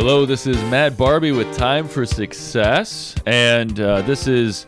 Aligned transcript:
Hello, 0.00 0.24
this 0.24 0.46
is 0.46 0.56
Matt 0.70 0.96
Barbie 0.96 1.32
with 1.32 1.56
Time 1.56 1.88
for 1.88 2.06
Success, 2.06 3.16
and 3.26 3.80
uh, 3.80 4.00
this 4.02 4.28
is 4.28 4.64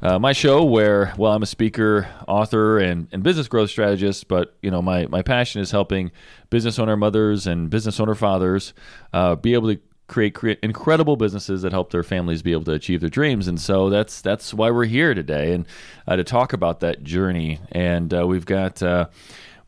uh, 0.00 0.18
my 0.18 0.32
show 0.32 0.64
where, 0.64 1.12
well, 1.18 1.32
I'm 1.34 1.42
a 1.42 1.46
speaker, 1.46 2.08
author, 2.26 2.78
and, 2.78 3.06
and 3.12 3.22
business 3.22 3.46
growth 3.46 3.68
strategist, 3.68 4.26
but 4.26 4.56
you 4.62 4.70
know, 4.70 4.80
my 4.80 5.04
my 5.08 5.20
passion 5.20 5.60
is 5.60 5.70
helping 5.70 6.12
business 6.48 6.78
owner 6.78 6.96
mothers 6.96 7.46
and 7.46 7.68
business 7.68 8.00
owner 8.00 8.14
fathers 8.14 8.72
uh, 9.12 9.34
be 9.34 9.52
able 9.52 9.68
to 9.68 9.78
create, 10.08 10.32
create 10.32 10.58
incredible 10.62 11.16
businesses 11.16 11.60
that 11.60 11.72
help 11.72 11.90
their 11.92 12.02
families 12.02 12.40
be 12.40 12.52
able 12.52 12.64
to 12.64 12.72
achieve 12.72 13.02
their 13.02 13.10
dreams. 13.10 13.48
And 13.48 13.60
so 13.60 13.90
that's 13.90 14.22
that's 14.22 14.54
why 14.54 14.70
we're 14.70 14.86
here 14.86 15.12
today, 15.12 15.52
and 15.52 15.66
uh, 16.08 16.16
to 16.16 16.24
talk 16.24 16.54
about 16.54 16.80
that 16.80 17.04
journey. 17.04 17.60
And 17.70 18.14
uh, 18.14 18.26
we've 18.26 18.46
got. 18.46 18.82
uh, 18.82 19.08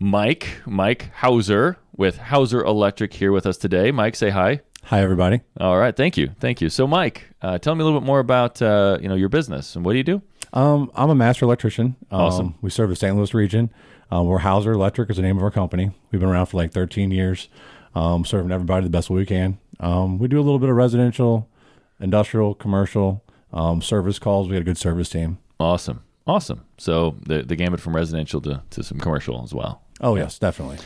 Mike, 0.01 0.63
Mike 0.67 1.11
Hauser 1.15 1.77
with 1.95 2.19
Hauser 2.19 2.61
Electric 2.65 3.13
here 3.13 3.31
with 3.31 3.47
us 3.47 3.57
today. 3.57 3.93
Mike, 3.93 4.17
say 4.17 4.31
hi. 4.31 4.63
Hi, 4.85 5.01
everybody. 5.01 5.41
All 5.59 5.79
right, 5.79 5.95
thank 5.97 6.17
you, 6.17 6.31
thank 6.41 6.61
you. 6.61 6.69
So, 6.69 6.87
Mike, 6.87 7.29
uh, 7.41 7.59
tell 7.59 7.75
me 7.75 7.81
a 7.83 7.85
little 7.85 8.01
bit 8.01 8.07
more 8.07 8.19
about 8.19 8.61
uh, 8.61 8.99
you 9.01 9.09
know 9.09 9.15
your 9.15 9.29
business 9.29 9.75
and 9.77 9.85
what 9.85 9.93
do 9.93 9.99
you 9.99 10.05
do? 10.05 10.23
Um, 10.53 10.91
I'm 10.95 11.09
a 11.09 11.15
master 11.15 11.45
electrician. 11.47 11.97
Um, 12.11 12.21
Awesome. 12.21 12.55
We 12.61 12.69
serve 12.69 12.91
the 12.91 12.97
St. 12.97 13.17
Louis 13.17 13.33
region. 13.33 13.71
Um, 14.11 14.27
we're 14.27 14.39
Hauser 14.39 14.73
Electric 14.73 15.09
is 15.09 15.17
the 15.17 15.23
name 15.23 15.39
of 15.39 15.43
our 15.43 15.51
company. 15.51 15.93
We've 16.11 16.21
been 16.21 16.29
around 16.29 16.47
for 16.47 16.59
like 16.59 16.73
13 16.73 17.11
years, 17.11 17.49
um, 17.95 18.27
serving 18.27 18.53
everybody 18.53 18.85
the 18.85 18.91
best 18.91 19.09
way 19.09 19.17
we 19.21 19.27
can. 19.27 19.59
Um, 19.81 20.19
we 20.19 20.29
do 20.29 20.37
a 20.39 20.43
little 20.43 20.59
bit 20.59 20.69
of 20.69 20.77
residential, 20.77 21.49
industrial, 21.99 22.55
commercial 22.55 23.25
um, 23.55 23.81
service 23.81 24.19
calls. 24.19 24.49
We 24.49 24.55
got 24.55 24.61
a 24.61 24.65
good 24.65 24.77
service 24.77 25.09
team. 25.09 25.39
Awesome, 25.59 26.03
awesome. 26.27 26.67
So 26.77 27.17
the 27.25 27.43
the 27.43 27.57
gamut 27.57 27.81
from 27.81 27.97
residential 27.97 28.41
to, 28.43 28.63
to 28.71 28.83
some 28.83 28.99
commercial 28.99 29.43
as 29.43 29.55
well. 29.55 29.81
Oh 30.03 30.17
yes, 30.17 30.39
definitely. 30.39 30.79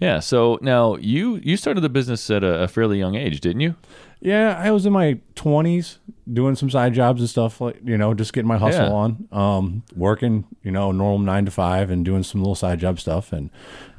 Yeah. 0.00 0.20
So 0.20 0.58
now 0.62 0.96
you 0.96 1.36
you 1.42 1.56
started 1.56 1.82
the 1.82 1.88
business 1.88 2.28
at 2.30 2.42
a, 2.42 2.62
a 2.62 2.68
fairly 2.68 2.98
young 2.98 3.14
age, 3.14 3.40
didn't 3.40 3.60
you? 3.60 3.74
Yeah, 4.22 4.54
I 4.62 4.70
was 4.70 4.84
in 4.84 4.92
my 4.92 5.18
20s 5.34 5.96
doing 6.30 6.54
some 6.54 6.68
side 6.68 6.92
jobs 6.92 7.20
and 7.22 7.30
stuff 7.30 7.58
like 7.60 7.80
you 7.84 7.96
know, 7.96 8.12
just 8.14 8.32
getting 8.32 8.48
my 8.48 8.58
hustle 8.58 8.84
Yeah. 8.86 8.92
on, 8.92 9.28
um, 9.32 9.82
working 9.96 10.44
you 10.62 10.70
know 10.70 10.92
normal 10.92 11.18
nine 11.18 11.44
to 11.44 11.50
five 11.50 11.90
and 11.90 12.04
doing 12.04 12.22
some 12.22 12.40
little 12.42 12.54
side 12.54 12.80
job 12.80 12.98
stuff, 13.00 13.32
and 13.32 13.50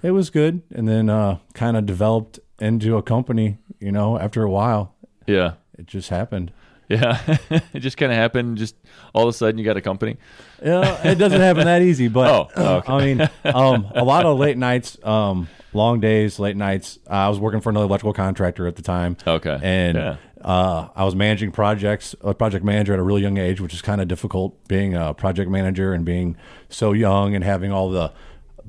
it 0.04 0.12
was 0.12 0.30
good. 0.30 0.62
And 0.74 0.88
then 0.88 1.10
uh, 1.10 1.38
kind 1.54 1.78
of 1.78 1.86
developed 1.86 2.40
into 2.60 2.98
a 2.98 3.02
company. 3.04 3.58
You 3.80 3.92
know, 3.92 4.20
after 4.20 4.44
a 4.44 4.50
while, 4.50 4.94
Yeah. 5.26 5.54
it 5.78 5.88
just 5.88 6.10
happened. 6.10 6.52
Yeah. 6.88 7.18
it 7.74 7.80
just 7.80 7.98
kind 7.98 8.12
of 8.12 8.18
happened. 8.18 8.58
Just 8.60 8.76
all 9.16 9.24
of 9.24 9.30
a 9.30 9.34
sudden, 9.34 9.58
you 9.58 9.66
got 9.66 9.78
a 9.78 9.82
company. 9.82 10.18
Yeah, 10.64 11.08
it 11.08 11.16
doesn't 11.16 11.42
happen 11.42 11.66
that 11.66 11.82
easy, 11.82 12.10
but 12.10 12.52
Oh, 12.58 12.76
okay. 12.78 12.94
I 12.94 13.06
mean, 13.06 13.30
um, 13.46 13.88
a 13.96 14.04
lot 14.04 14.26
of 14.28 14.38
late 14.38 14.58
nights, 14.58 14.98
um, 15.04 15.48
long 15.74 16.00
days, 16.00 16.40
late 16.40 16.56
nights. 16.58 17.00
I 17.10 17.30
was 17.30 17.40
working 17.40 17.62
for 17.62 17.70
another 17.70 17.86
electrical 17.86 18.14
contractor 18.14 18.68
at 18.68 18.76
the 18.76 18.82
time. 18.82 19.18
Okay. 19.26 19.60
and 19.62 19.98
Yeah. 19.98 20.16
uh, 20.44 20.88
I 20.96 21.04
was 21.06 21.16
managing 21.16 21.52
projects, 21.52 22.16
a 22.22 22.34
project 22.34 22.66
manager 22.66 22.94
at 22.94 23.00
a 23.00 23.04
really 23.04 23.22
young 23.22 23.38
age, 23.38 23.62
which 23.62 23.74
is 23.74 23.82
kind 23.82 24.02
of 24.02 24.08
difficult 24.08 24.68
being 24.68 24.96
a 24.96 25.14
project 25.14 25.50
manager 25.50 25.94
and 25.94 26.04
being 26.06 26.36
so 26.70 26.92
young 26.94 27.36
and 27.36 27.44
having 27.44 27.72
all 27.72 27.90
the 27.90 28.12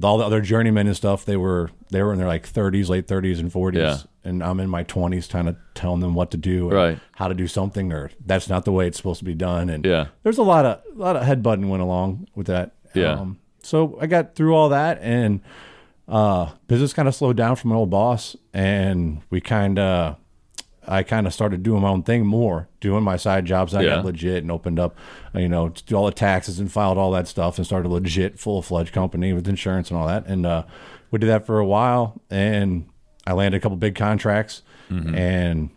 all 0.02 0.16
the 0.16 0.24
other 0.24 0.40
journeymen 0.40 0.86
and 0.86 0.96
stuff. 0.96 1.24
They 1.24 1.36
were 1.36 1.70
they 1.90 2.02
were 2.02 2.12
in 2.12 2.18
their 2.18 2.28
like 2.28 2.50
30s, 2.50 2.88
late 2.88 3.06
30s 3.06 3.38
and 3.40 3.52
40s, 3.52 3.74
Yeah. 3.76 3.96
and 4.24 4.42
I'm 4.42 4.58
in 4.60 4.70
my 4.70 4.84
20s, 4.84 5.28
kind 5.28 5.48
of 5.50 5.56
telling 5.74 6.00
them 6.00 6.14
what 6.14 6.30
to 6.30 6.38
do, 6.38 6.64
and 6.68 6.72
Right. 6.72 6.98
How 7.12 7.28
to 7.28 7.34
do 7.34 7.46
something, 7.46 7.92
or 7.92 8.10
that's 8.24 8.48
not 8.48 8.64
the 8.64 8.72
way 8.72 8.86
it's 8.86 8.96
supposed 8.96 9.18
to 9.18 9.24
be 9.26 9.34
done, 9.34 9.68
and 9.68 9.84
Yeah. 9.84 10.06
there's 10.22 10.38
a 10.38 10.42
lot 10.42 10.64
of 10.64 10.80
a 10.96 10.98
lot 10.98 11.16
of 11.16 11.22
headbutting 11.24 11.68
went 11.68 11.82
along 11.82 12.26
with 12.34 12.46
that. 12.46 12.72
Yeah. 12.94 13.12
Um, 13.12 13.38
so 13.62 13.98
I 14.00 14.06
got 14.06 14.34
through 14.34 14.54
all 14.56 14.70
that, 14.70 14.98
and 15.02 15.40
uh, 16.12 16.50
business 16.68 16.92
kind 16.92 17.08
of 17.08 17.14
slowed 17.14 17.36
down 17.36 17.56
from 17.56 17.70
my 17.70 17.76
old 17.76 17.90
boss, 17.90 18.36
and 18.52 19.22
we 19.30 19.40
kind 19.40 19.78
of, 19.78 20.16
I 20.86 21.02
kind 21.04 21.26
of 21.26 21.32
started 21.32 21.62
doing 21.62 21.80
my 21.80 21.88
own 21.88 22.02
thing 22.02 22.26
more, 22.26 22.68
doing 22.80 23.02
my 23.02 23.16
side 23.16 23.46
jobs. 23.46 23.72
I 23.74 23.80
Yeah. 23.82 23.96
got 23.96 24.04
legit 24.04 24.42
and 24.42 24.50
opened 24.52 24.78
up, 24.78 24.94
you 25.34 25.48
know, 25.48 25.70
to 25.70 25.84
do 25.84 25.94
all 25.96 26.04
the 26.06 26.12
taxes 26.12 26.58
and 26.60 26.70
filed 26.70 26.98
all 26.98 27.10
that 27.12 27.28
stuff, 27.28 27.56
and 27.56 27.66
started 27.66 27.88
a 27.88 27.92
legit 27.92 28.38
full 28.38 28.60
fledged 28.60 28.92
company 28.92 29.32
with 29.32 29.48
insurance 29.48 29.90
and 29.90 29.98
all 29.98 30.06
that. 30.06 30.26
And 30.26 30.44
uh, 30.44 30.64
we 31.10 31.18
did 31.18 31.28
that 31.30 31.46
for 31.46 31.58
a 31.58 31.66
while, 31.66 32.20
and 32.30 32.86
I 33.26 33.32
landed 33.32 33.56
a 33.56 33.60
couple 33.60 33.76
big 33.78 33.94
contracts, 33.94 34.62
and 34.90 35.70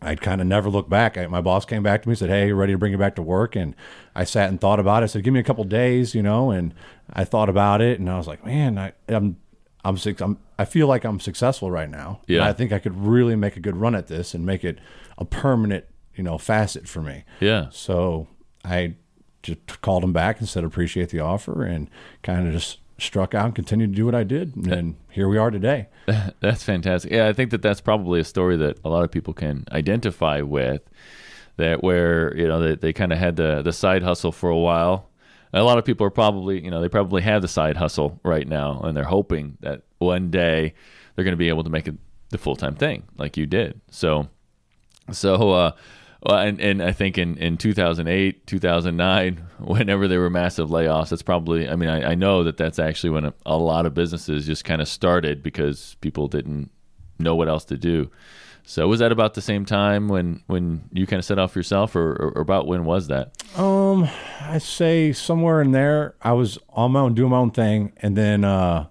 I'd 0.00 0.22
kind 0.22 0.40
of 0.40 0.46
never 0.46 0.70
looked 0.70 0.88
back. 0.88 1.18
I, 1.18 1.26
my 1.26 1.42
boss 1.42 1.66
came 1.66 1.82
back 1.82 2.00
to 2.02 2.08
me 2.08 2.12
and 2.12 2.18
said, 2.18 2.30
"Hey, 2.30 2.46
you 2.46 2.54
ready 2.54 2.72
to 2.72 2.78
bring 2.78 2.92
you 2.92 2.96
back 2.98 3.16
to 3.16 3.22
work?" 3.22 3.54
And 3.56 3.74
I 4.14 4.24
sat 4.24 4.48
and 4.48 4.58
thought 4.58 4.80
about 4.80 5.02
it. 5.02 5.04
I 5.04 5.06
said, 5.08 5.22
"Give 5.24 5.34
me 5.34 5.40
a 5.40 5.44
couple 5.44 5.64
days, 5.64 6.14
you 6.14 6.22
know." 6.22 6.50
And 6.50 6.72
I 7.12 7.24
thought 7.24 7.50
about 7.50 7.82
it, 7.82 8.00
and 8.00 8.08
I 8.08 8.16
was 8.16 8.26
like, 8.26 8.42
"Man, 8.46 8.78
I, 8.78 8.92
I'm, 9.08 9.36
I'm, 9.84 9.98
I'm, 10.20 10.38
I 10.58 10.64
feel 10.64 10.86
like 10.86 11.04
I'm 11.04 11.20
successful 11.20 11.70
right 11.70 11.88
now. 11.88 12.20
Yeah. 12.26 12.46
I 12.46 12.52
think 12.52 12.72
I 12.72 12.78
could 12.78 12.96
really 12.96 13.36
make 13.36 13.56
a 13.56 13.60
good 13.60 13.76
run 13.76 13.94
at 13.94 14.08
this 14.08 14.34
and 14.34 14.44
make 14.44 14.64
it 14.64 14.78
a 15.18 15.24
permanent, 15.24 15.84
you 16.14 16.22
know, 16.24 16.38
facet 16.38 16.88
for 16.88 17.02
me." 17.02 17.24
Yeah. 17.40 17.68
So 17.70 18.28
I 18.64 18.94
just 19.42 19.80
called 19.80 20.04
him 20.04 20.12
back 20.12 20.40
and 20.40 20.48
said, 20.48 20.64
"Appreciate 20.64 21.10
the 21.10 21.20
offer," 21.20 21.64
and 21.64 21.88
kind 22.22 22.46
of 22.46 22.52
just 22.52 22.78
struck 22.98 23.34
out 23.34 23.46
and 23.46 23.54
continued 23.54 23.90
to 23.92 23.96
do 23.96 24.04
what 24.04 24.14
I 24.14 24.24
did, 24.24 24.54
and 24.56 24.96
here 25.10 25.28
we 25.28 25.38
are 25.38 25.50
today. 25.50 25.88
That's 26.40 26.62
fantastic. 26.62 27.10
Yeah, 27.10 27.28
I 27.28 27.32
think 27.32 27.50
that 27.50 27.62
that's 27.62 27.80
probably 27.80 28.20
a 28.20 28.24
story 28.24 28.56
that 28.58 28.78
a 28.84 28.88
lot 28.88 29.04
of 29.04 29.10
people 29.10 29.32
can 29.32 29.64
identify 29.72 30.40
with. 30.42 30.82
That 31.56 31.82
where 31.82 32.34
you 32.36 32.48
know 32.48 32.60
they, 32.60 32.74
they 32.74 32.92
kind 32.94 33.12
of 33.12 33.18
had 33.18 33.36
the 33.36 33.60
the 33.60 33.72
side 33.72 34.02
hustle 34.02 34.32
for 34.32 34.48
a 34.48 34.56
while. 34.56 35.09
A 35.52 35.62
lot 35.62 35.78
of 35.78 35.84
people 35.84 36.06
are 36.06 36.10
probably 36.10 36.62
you 36.62 36.70
know 36.70 36.80
they 36.80 36.88
probably 36.88 37.22
have 37.22 37.42
the 37.42 37.48
side 37.48 37.76
hustle 37.76 38.20
right 38.22 38.46
now, 38.46 38.80
and 38.84 38.96
they're 38.96 39.04
hoping 39.04 39.58
that 39.60 39.82
one 39.98 40.30
day 40.30 40.74
they're 41.14 41.24
going 41.24 41.32
to 41.32 41.38
be 41.38 41.48
able 41.48 41.64
to 41.64 41.70
make 41.70 41.88
it 41.88 41.96
the 42.30 42.38
full 42.38 42.56
time 42.56 42.76
thing 42.76 43.04
like 43.16 43.36
you 43.36 43.46
did. 43.46 43.80
So 43.90 44.28
so, 45.12 45.50
uh, 45.50 45.72
and, 46.26 46.60
and 46.60 46.82
I 46.82 46.92
think 46.92 47.18
in, 47.18 47.36
in 47.38 47.56
2008, 47.56 48.46
2009, 48.46 49.36
whenever 49.58 50.08
there 50.08 50.20
were 50.20 50.30
massive 50.30 50.68
layoffs, 50.68 51.10
that's 51.10 51.22
probably, 51.22 51.68
I 51.68 51.76
mean, 51.76 51.88
I, 51.88 52.12
I 52.12 52.14
know 52.14 52.44
that 52.44 52.56
that's 52.56 52.78
actually 52.78 53.10
when 53.10 53.24
a, 53.26 53.34
a 53.46 53.56
lot 53.56 53.86
of 53.86 53.94
businesses 53.94 54.46
just 54.46 54.64
kind 54.64 54.80
of 54.80 54.88
started 54.88 55.42
because 55.42 55.96
people 56.00 56.28
didn't 56.28 56.70
know 57.18 57.34
what 57.34 57.48
else 57.48 57.64
to 57.66 57.76
do. 57.76 58.10
So 58.70 58.86
was 58.86 59.00
that 59.00 59.10
about 59.10 59.34
the 59.34 59.42
same 59.42 59.64
time 59.64 60.06
when, 60.06 60.44
when 60.46 60.88
you 60.92 61.04
kind 61.04 61.18
of 61.18 61.24
set 61.24 61.40
off 61.40 61.56
yourself 61.56 61.96
or, 61.96 62.12
or, 62.12 62.32
or 62.36 62.40
about 62.40 62.68
when 62.68 62.84
was 62.84 63.08
that? 63.08 63.32
Um, 63.58 64.08
I 64.40 64.58
say 64.58 65.12
somewhere 65.12 65.60
in 65.60 65.72
there, 65.72 66.14
I 66.22 66.34
was 66.34 66.56
on 66.68 66.92
my 66.92 67.00
own, 67.00 67.14
doing 67.14 67.30
my 67.30 67.38
own 67.38 67.50
thing, 67.50 67.92
and 67.96 68.16
then 68.16 68.44
uh, 68.44 68.86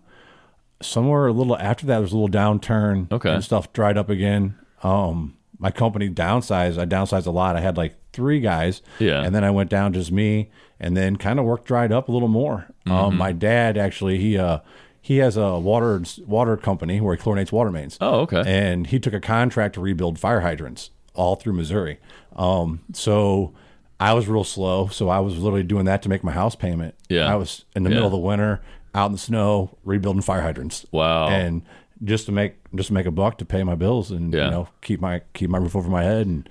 somewhere 0.82 1.28
a 1.28 1.32
little 1.32 1.56
after 1.56 1.86
that, 1.86 1.94
there 1.94 2.02
was 2.02 2.12
a 2.12 2.18
little 2.18 2.28
downturn. 2.28 3.10
Okay. 3.10 3.34
and 3.34 3.42
stuff 3.42 3.72
dried 3.72 3.98
up 3.98 4.10
again. 4.10 4.60
Um, 4.84 5.38
my 5.60 5.72
company 5.72 6.10
downsized. 6.10 6.78
I 6.78 6.86
downsized 6.86 7.26
a 7.26 7.32
lot. 7.32 7.56
I 7.56 7.62
had 7.62 7.78
like 7.78 7.96
three 8.12 8.42
guys. 8.42 8.82
Yeah. 9.00 9.24
and 9.24 9.34
then 9.34 9.46
I 9.46 9.52
went 9.52 9.70
down 9.70 9.94
just 9.94 10.12
me, 10.12 10.50
and 10.82 10.98
then 10.98 11.16
kind 11.16 11.40
of 11.40 11.46
work 11.46 11.64
dried 11.64 11.94
up 11.94 12.10
a 12.10 12.12
little 12.12 12.28
more. 12.28 12.68
Mm-hmm. 12.86 12.92
Um, 12.92 13.16
my 13.16 13.32
dad 13.32 13.78
actually 13.78 14.18
he 14.18 14.38
uh 14.38 14.60
he 15.02 15.18
has 15.18 15.38
a 15.38 15.58
water 15.58 16.02
water 16.26 16.58
company 16.58 17.00
where 17.02 17.16
he 17.16 17.22
chlorinates 17.22 17.52
water 17.52 17.72
mains. 17.72 17.98
Oh, 18.02 18.22
okay. 18.22 18.44
And 18.46 18.88
he 18.88 19.00
took 19.00 19.14
a 19.14 19.20
contract 19.20 19.76
to 19.76 19.82
rebuild 19.82 20.20
fire 20.20 20.42
hydrants 20.42 20.90
all 21.16 21.36
through 21.36 21.54
Missouri. 21.54 22.00
Um, 22.36 22.82
so 22.94 23.54
I 24.00 24.14
was 24.14 24.28
real 24.28 24.44
slow. 24.44 24.88
So 24.88 25.10
I 25.10 25.20
was 25.20 25.38
literally 25.38 25.64
doing 25.64 25.86
that 25.86 26.02
to 26.04 26.10
make 26.10 26.24
my 26.24 26.32
house 26.32 26.56
payment. 26.56 26.96
Yeah. 27.10 27.32
I 27.32 27.36
was 27.36 27.66
in 27.76 27.84
the 27.84 27.90
Yeah. 27.90 27.96
middle 27.96 28.08
of 28.08 28.12
the 28.14 28.18
winter, 28.20 28.62
out 28.96 29.08
in 29.08 29.12
the 29.14 29.18
snow, 29.18 29.78
rebuilding 29.84 30.22
fire 30.22 30.42
hydrants. 30.42 30.86
Wow. 30.92 31.28
And 31.30 31.64
just 32.04 32.26
to 32.28 32.32
make 32.32 32.56
just 32.76 32.88
to 32.88 32.94
make 32.94 33.06
a 33.06 33.12
buck 33.12 33.38
to 33.40 33.46
pay 33.46 33.64
my 33.64 33.76
bills 33.76 34.10
and 34.12 34.34
Yeah. 34.34 34.46
you 34.46 34.52
know 34.52 34.68
keep 34.82 35.02
my 35.02 35.22
keep 35.34 35.50
my 35.50 35.58
roof 35.58 35.76
over 35.76 35.90
my 35.90 36.04
head 36.04 36.28
and 36.28 36.48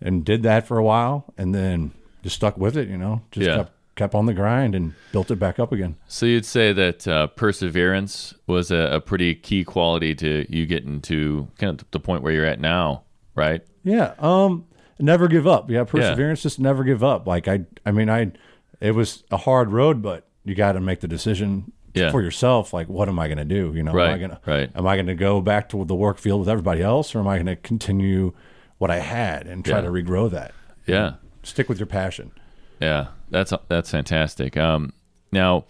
and 0.00 0.24
did 0.24 0.42
that 0.44 0.66
for 0.66 0.78
a 0.78 0.84
while 0.84 1.24
and 1.38 1.54
then 1.54 1.92
just 2.22 2.36
stuck 2.36 2.56
with 2.56 2.76
it. 2.76 2.88
You 2.88 2.96
know, 2.98 3.22
just 3.30 3.46
Yeah. 3.46 3.56
kept 3.56 3.72
kept 3.96 4.14
on 4.14 4.26
the 4.26 4.34
grind 4.34 4.74
and 4.74 4.94
built 5.10 5.30
it 5.30 5.36
back 5.36 5.58
up 5.58 5.72
again. 5.72 5.96
So 6.06 6.26
you'd 6.26 6.44
say 6.46 6.72
that 6.72 7.08
uh, 7.08 7.26
perseverance 7.28 8.34
was 8.46 8.70
a, 8.70 8.76
a 8.92 9.00
pretty 9.00 9.34
key 9.34 9.64
quality 9.64 10.14
to 10.16 10.46
you 10.48 10.66
getting 10.66 11.00
to 11.02 11.48
kind 11.58 11.80
of 11.80 11.90
the 11.90 11.98
point 12.00 12.22
where 12.22 12.32
you're 12.32 12.44
at 12.46 12.60
now, 12.60 13.02
right? 13.34 13.62
Yeah. 13.82 14.14
Um. 14.18 14.66
Never 14.98 15.28
give 15.28 15.46
up. 15.46 15.70
Yeah. 15.70 15.84
Perseverance. 15.84 16.42
Just 16.42 16.58
never 16.58 16.82
give 16.84 17.02
up. 17.04 17.26
Like 17.26 17.48
I. 17.48 17.64
I 17.84 17.90
mean, 17.90 18.08
I. 18.08 18.32
It 18.80 18.92
was 18.92 19.24
a 19.30 19.36
hard 19.38 19.72
road, 19.72 20.00
but 20.02 20.26
you 20.44 20.54
got 20.54 20.72
to 20.72 20.80
make 20.80 21.00
the 21.00 21.08
decision 21.08 21.72
Yeah. 21.94 22.10
for 22.10 22.20
yourself. 22.22 22.72
Like, 22.74 22.88
what 22.88 23.08
am 23.08 23.18
I 23.18 23.26
going 23.26 23.38
to 23.38 23.44
do? 23.44 23.72
You 23.74 23.82
know, 23.82 23.90
am 23.92 23.96
I 23.96 24.10
Right, 24.12 24.20
gonna 24.20 24.40
right. 24.46 24.70
am 24.74 24.86
I 24.86 24.96
going 24.96 25.06
to 25.06 25.14
go 25.14 25.40
back 25.40 25.68
to 25.70 25.84
the 25.84 25.94
work 25.94 26.18
field 26.18 26.40
with 26.40 26.48
everybody 26.48 26.82
else, 26.82 27.14
or 27.14 27.20
am 27.20 27.26
I 27.28 27.36
going 27.36 27.46
to 27.46 27.56
continue 27.56 28.32
what 28.78 28.90
I 28.90 28.98
had 28.98 29.46
and 29.46 29.64
try 29.64 29.76
Yeah. 29.78 29.82
to 29.84 29.90
regrow 29.90 30.30
that? 30.30 30.52
Yeah. 30.86 31.14
Stick 31.42 31.68
with 31.70 31.78
your 31.78 31.86
passion. 31.86 32.32
Yeah, 32.80 33.08
that's 33.30 33.52
that's 33.68 33.90
fantastic. 33.90 34.56
Um, 34.56 34.92
now, 35.32 35.64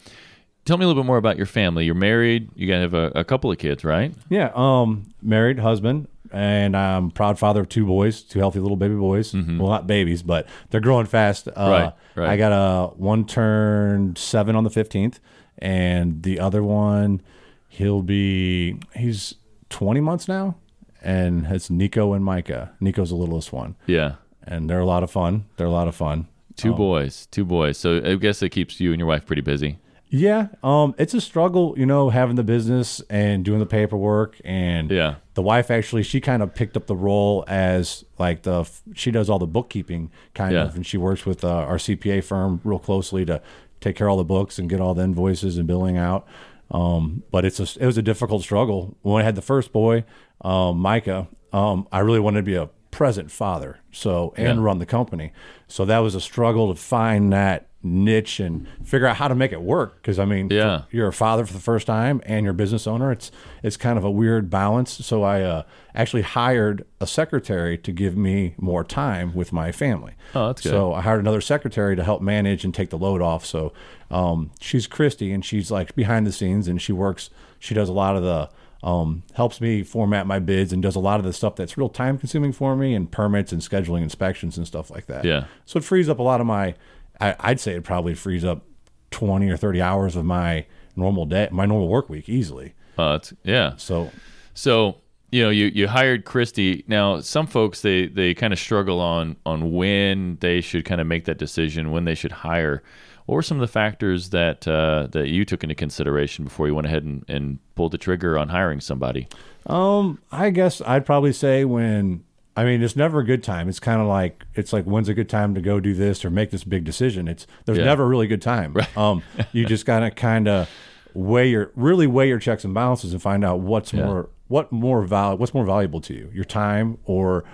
tell 0.64 0.76
me 0.76 0.84
a 0.84 0.88
little 0.88 1.02
bit 1.02 1.06
more 1.06 1.16
about 1.18 1.36
your 1.36 1.46
family. 1.46 1.84
You're 1.84 1.94
married. 1.94 2.50
You 2.54 2.66
got 2.68 2.74
to 2.76 2.80
have 2.80 2.94
a, 2.94 3.12
a 3.14 3.24
couple 3.24 3.50
of 3.50 3.58
kids, 3.58 3.84
right? 3.84 4.14
Yeah. 4.28 4.50
Um. 4.54 5.12
Married, 5.22 5.58
husband, 5.60 6.08
and 6.32 6.76
I'm 6.76 7.10
proud 7.10 7.38
father 7.38 7.60
of 7.60 7.68
two 7.68 7.84
boys, 7.86 8.22
two 8.22 8.38
healthy 8.38 8.60
little 8.60 8.76
baby 8.76 8.94
boys. 8.94 9.32
Well, 9.34 9.68
not 9.68 9.86
babies, 9.86 10.22
but 10.22 10.46
they're 10.70 10.80
growing 10.80 11.06
fast. 11.06 11.48
Uh, 11.48 11.52
Mm-hmm. 11.52 11.70
Right, 11.70 11.92
right. 12.14 12.28
I 12.30 12.36
got 12.36 12.52
a 12.52 12.86
one 12.96 13.26
turned 13.26 14.16
seven 14.18 14.56
on 14.56 14.64
the 14.64 14.70
15th, 14.70 15.18
and 15.58 16.22
the 16.22 16.40
other 16.40 16.62
one, 16.62 17.20
he'll 17.68 18.02
be 18.02 18.78
he's 18.94 19.34
20 19.70 20.00
months 20.00 20.26
now, 20.28 20.56
and 21.02 21.46
it's 21.46 21.68
Nico 21.70 22.12
and 22.14 22.24
Micah. 22.24 22.72
Nico's 22.80 23.10
the 23.10 23.16
littlest 23.16 23.52
one, 23.52 23.74
Yeah. 23.86 24.14
and 24.44 24.70
they're 24.70 24.80
a 24.80 24.86
lot 24.86 25.02
of 25.02 25.10
fun. 25.10 25.44
They're 25.56 25.66
a 25.66 25.70
lot 25.70 25.88
of 25.88 25.94
fun. 25.94 26.28
Two 26.56 26.72
boys, 26.74 27.26
two 27.30 27.44
boys. 27.44 27.76
So 27.78 27.96
I 28.04 28.14
guess 28.16 28.42
it 28.42 28.50
keeps 28.50 28.80
you 28.80 28.92
and 28.92 28.98
your 28.98 29.08
wife 29.08 29.26
pretty 29.26 29.42
busy. 29.42 29.78
Yeah, 30.08 30.48
um, 30.62 30.94
it's 30.98 31.14
a 31.14 31.20
struggle, 31.20 31.74
you 31.76 31.84
know, 31.84 32.10
having 32.10 32.36
the 32.36 32.44
business 32.44 33.02
and 33.10 33.44
doing 33.44 33.58
the 33.58 33.66
paperwork, 33.66 34.36
and 34.44 34.88
Yeah. 34.90 35.16
the 35.34 35.42
wife 35.42 35.68
actually 35.70 36.04
she 36.04 36.20
kind 36.20 36.42
of 36.44 36.54
picked 36.54 36.76
up 36.76 36.86
the 36.86 36.94
role 36.94 37.44
as 37.48 38.04
like 38.16 38.42
the 38.42 38.68
she 38.94 39.10
does 39.10 39.28
all 39.28 39.40
the 39.40 39.48
bookkeeping 39.48 40.10
kind 40.32 40.54
Yeah. 40.54 40.64
of, 40.64 40.76
and 40.76 40.86
she 40.86 40.96
works 40.96 41.26
with 41.26 41.44
uh, 41.44 41.48
our 41.48 41.76
CPA 41.78 42.20
firm 42.22 42.60
real 42.62 42.78
closely 42.78 43.24
to 43.26 43.42
take 43.80 43.96
care 43.96 44.06
of 44.06 44.12
all 44.12 44.16
the 44.16 44.24
books 44.24 44.58
and 44.60 44.70
get 44.70 44.80
all 44.80 44.94
the 44.94 45.02
invoices 45.02 45.58
and 45.58 45.66
billing 45.66 45.96
out. 45.96 46.24
Um, 46.70 47.24
but 47.32 47.44
it's 47.44 47.58
a 47.58 47.82
it 47.82 47.86
was 47.86 47.98
a 47.98 48.02
difficult 48.02 48.42
struggle 48.42 48.96
when 49.02 49.20
I 49.22 49.24
had 49.24 49.34
the 49.34 49.42
first 49.42 49.72
boy, 49.72 50.04
um, 50.42 50.78
Micah. 50.78 51.26
Um, 51.52 51.88
I 51.90 51.98
really 51.98 52.20
wanted 52.20 52.38
to 52.38 52.42
be 52.44 52.54
a 52.54 52.68
present 52.96 53.30
father, 53.30 53.76
so 53.92 54.32
and 54.38 54.58
Yeah. 54.58 54.64
run 54.64 54.78
the 54.78 54.86
company. 54.86 55.30
So 55.68 55.84
that 55.84 55.98
was 55.98 56.14
a 56.14 56.20
struggle 56.20 56.72
to 56.72 56.80
find 56.80 57.30
that 57.30 57.66
niche 57.82 58.40
and 58.40 58.66
figure 58.82 59.06
out 59.06 59.16
how 59.16 59.28
to 59.28 59.34
make 59.34 59.52
it 59.52 59.60
work. 59.60 59.96
Because 60.00 60.18
I 60.18 60.24
mean, 60.24 60.48
Yeah. 60.50 60.82
you're 60.90 61.08
a 61.08 61.12
father 61.12 61.44
for 61.44 61.52
the 61.52 61.58
first 61.60 61.86
time 61.86 62.22
and 62.24 62.44
you're 62.44 62.52
a 62.52 62.54
business 62.54 62.86
owner. 62.86 63.12
It's 63.12 63.30
it's 63.62 63.76
kind 63.76 63.98
of 63.98 64.04
a 64.04 64.10
weird 64.10 64.48
balance. 64.48 64.90
So 65.04 65.22
I 65.24 65.42
uh, 65.42 65.62
actually 65.94 66.22
hired 66.22 66.86
a 66.98 67.06
secretary 67.06 67.76
to 67.76 67.92
give 67.92 68.16
me 68.16 68.54
more 68.56 68.82
time 68.82 69.34
with 69.34 69.52
my 69.52 69.72
family. 69.72 70.14
Oh, 70.34 70.46
that's 70.46 70.62
good. 70.62 70.70
So 70.70 70.94
I 70.94 71.02
hired 71.02 71.20
another 71.20 71.42
secretary 71.42 71.96
to 71.96 72.02
help 72.02 72.22
manage 72.22 72.64
and 72.64 72.74
take 72.74 72.88
the 72.88 72.98
load 72.98 73.20
off. 73.20 73.44
So 73.44 73.74
um, 74.10 74.50
she's 74.58 74.86
Christy 74.86 75.32
and 75.34 75.44
she's 75.44 75.70
like 75.70 75.94
behind 75.94 76.26
the 76.26 76.32
scenes 76.32 76.66
and 76.66 76.80
she 76.80 76.92
works. 76.92 77.28
She 77.58 77.74
does 77.74 77.90
a 77.90 77.92
lot 77.92 78.16
of 78.16 78.22
the 78.22 78.48
um, 78.82 79.22
helps 79.34 79.60
me 79.60 79.82
format 79.82 80.26
my 80.26 80.38
bids 80.38 80.72
and 80.72 80.82
does 80.82 80.96
a 80.96 81.00
lot 81.00 81.18
of 81.18 81.24
the 81.24 81.32
stuff 81.32 81.56
that's 81.56 81.76
real 81.76 81.88
time 81.88 82.18
consuming 82.18 82.52
for 82.52 82.76
me 82.76 82.94
and 82.94 83.10
permits 83.10 83.52
and 83.52 83.62
scheduling 83.62 84.02
inspections 84.02 84.56
and 84.56 84.66
stuff 84.66 84.90
like 84.90 85.06
that. 85.06 85.24
Yeah. 85.24 85.46
So 85.64 85.78
it 85.78 85.84
frees 85.84 86.08
up 86.08 86.18
a 86.18 86.22
lot 86.22 86.40
of 86.40 86.46
my. 86.46 86.74
I, 87.20 87.34
I'd 87.40 87.60
say 87.60 87.74
it 87.74 87.84
probably 87.84 88.14
frees 88.14 88.44
up 88.44 88.64
twenty 89.10 89.48
or 89.48 89.56
thirty 89.56 89.80
hours 89.80 90.16
of 90.16 90.24
my 90.24 90.66
normal 90.94 91.26
day, 91.26 91.48
my 91.50 91.66
normal 91.66 91.88
work 91.88 92.08
week 92.08 92.28
easily. 92.28 92.74
Uh, 92.98 93.18
yeah. 93.42 93.76
So 93.76 94.10
So 94.56 94.96
you 95.36 95.42
know, 95.42 95.50
you, 95.50 95.66
you 95.66 95.86
hired 95.86 96.24
Christy. 96.24 96.82
Now, 96.88 97.20
some 97.20 97.46
folks 97.46 97.82
they 97.82 98.06
they 98.06 98.32
kind 98.32 98.52
of 98.54 98.58
struggle 98.58 99.00
on 99.00 99.36
on 99.44 99.72
when 99.72 100.38
they 100.40 100.60
should 100.62 100.84
kind 100.86 101.00
of 101.00 101.06
make 101.06 101.26
that 101.26 101.36
decision, 101.38 101.90
when 101.90 102.04
they 102.04 102.14
should 102.14 102.32
hire. 102.32 102.82
What 103.26 103.34
were 103.34 103.42
some 103.42 103.58
of 103.58 103.60
the 103.60 103.72
factors 103.72 104.30
that 104.30 104.66
uh, 104.66 105.08
that 105.10 105.28
you 105.28 105.44
took 105.44 105.62
into 105.62 105.74
consideration 105.74 106.44
before 106.44 106.68
you 106.68 106.74
went 106.74 106.86
ahead 106.86 107.02
and, 107.04 107.24
and 107.28 107.58
pulled 107.74 107.92
the 107.92 107.98
trigger 107.98 108.38
on 108.38 108.48
hiring 108.48 108.80
somebody? 108.80 109.28
Um, 109.66 110.20
I 110.32 110.50
guess 110.50 110.80
I'd 110.86 111.04
probably 111.04 111.32
say 111.32 111.64
when 111.64 112.22
I 112.56 112.64
mean 112.64 112.82
it's 112.82 112.96
never 112.96 113.18
a 113.20 113.24
good 113.24 113.42
time. 113.42 113.68
It's 113.68 113.80
kind 113.80 114.00
of 114.00 114.06
like 114.06 114.44
it's 114.54 114.72
like 114.72 114.84
when's 114.84 115.08
a 115.10 115.14
good 115.14 115.28
time 115.28 115.54
to 115.54 115.60
go 115.60 115.80
do 115.80 115.92
this 115.92 116.24
or 116.24 116.30
make 116.30 116.50
this 116.50 116.64
big 116.64 116.84
decision. 116.84 117.28
It's 117.28 117.46
there's 117.66 117.78
Yeah. 117.78 117.84
never 117.84 118.04
a 118.04 118.06
really 118.06 118.28
good 118.28 118.42
time. 118.42 118.74
Um, 118.96 119.22
you 119.52 119.66
just 119.66 119.84
gotta 119.84 120.10
kind 120.10 120.48
of 120.48 120.70
weigh 121.14 121.48
your 121.48 121.72
really 121.74 122.06
weigh 122.06 122.28
your 122.28 122.38
checks 122.38 122.64
and 122.64 122.72
balances 122.72 123.12
and 123.12 123.20
find 123.20 123.44
out 123.44 123.58
what's 123.60 123.92
more 123.92 124.28
what 124.48 124.70
more 124.72 125.02
val 125.02 125.36
what's 125.38 125.54
more 125.54 125.64
valuable 125.64 126.00
to 126.02 126.14
you, 126.14 126.30
your 126.32 126.44
time 126.44 126.98
or 127.04 127.44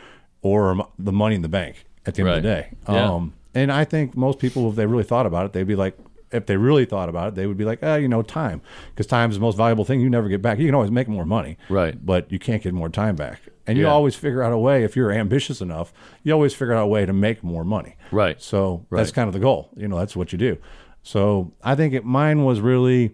or 0.42 0.86
the 0.98 1.12
money 1.12 1.34
in 1.36 1.42
the 1.42 1.48
bank 1.48 1.84
at 2.06 2.14
the 2.14 2.22
end 2.22 2.28
of 2.30 2.36
the 2.36 2.42
day. 2.42 2.70
Yeah. 2.88 3.12
Um, 3.12 3.34
and 3.54 3.70
I 3.70 3.84
think 3.84 4.16
most 4.16 4.38
people, 4.38 4.68
if 4.70 4.76
they 4.76 4.86
really 4.86 5.04
thought 5.04 5.26
about 5.26 5.46
it, 5.46 5.52
they'd 5.52 5.64
be 5.66 5.76
like. 5.76 5.96
If 6.34 6.46
they 6.46 6.56
really 6.56 6.86
thought 6.86 7.10
about 7.10 7.28
it, 7.28 7.34
they 7.34 7.46
would 7.46 7.58
be 7.58 7.66
like, 7.66 7.80
"Ah, 7.82 7.96
you 7.96 8.08
know, 8.08 8.22
time, 8.22 8.62
because 8.88 9.06
time 9.06 9.28
is 9.28 9.36
the 9.36 9.42
most 9.42 9.54
valuable 9.54 9.84
thing 9.84 10.00
you 10.00 10.08
never 10.08 10.30
get 10.30 10.40
back. 10.40 10.58
You 10.58 10.64
can 10.64 10.74
always 10.74 10.90
make 10.90 11.06
more 11.06 11.26
money, 11.26 11.58
Right. 11.68 11.94
but 12.06 12.32
you 12.32 12.38
can't 12.38 12.62
get 12.62 12.72
more 12.72 12.88
time 12.88 13.16
back. 13.16 13.42
And 13.66 13.76
you 13.76 13.84
Yeah. 13.84 13.90
always 13.90 14.14
figure 14.16 14.42
out 14.42 14.50
a 14.50 14.56
way, 14.56 14.82
if 14.82 14.96
you're 14.96 15.12
ambitious 15.12 15.60
enough, 15.60 15.92
you 16.22 16.32
always 16.32 16.54
figure 16.54 16.72
out 16.72 16.84
a 16.84 16.86
way 16.86 17.04
to 17.04 17.12
make 17.12 17.44
more 17.44 17.64
money. 17.64 17.96
Right. 18.10 18.40
So 18.40 18.86
that's 18.90 19.10
kind 19.12 19.26
of 19.28 19.34
the 19.34 19.40
goal. 19.40 19.68
You 19.76 19.88
know, 19.88 19.98
that's 19.98 20.16
what 20.16 20.32
you 20.32 20.38
do. 20.38 20.56
So 21.02 21.52
I 21.62 21.74
think 21.74 21.92
it, 21.92 22.02
mine 22.06 22.44
was 22.44 22.62
really 22.62 23.12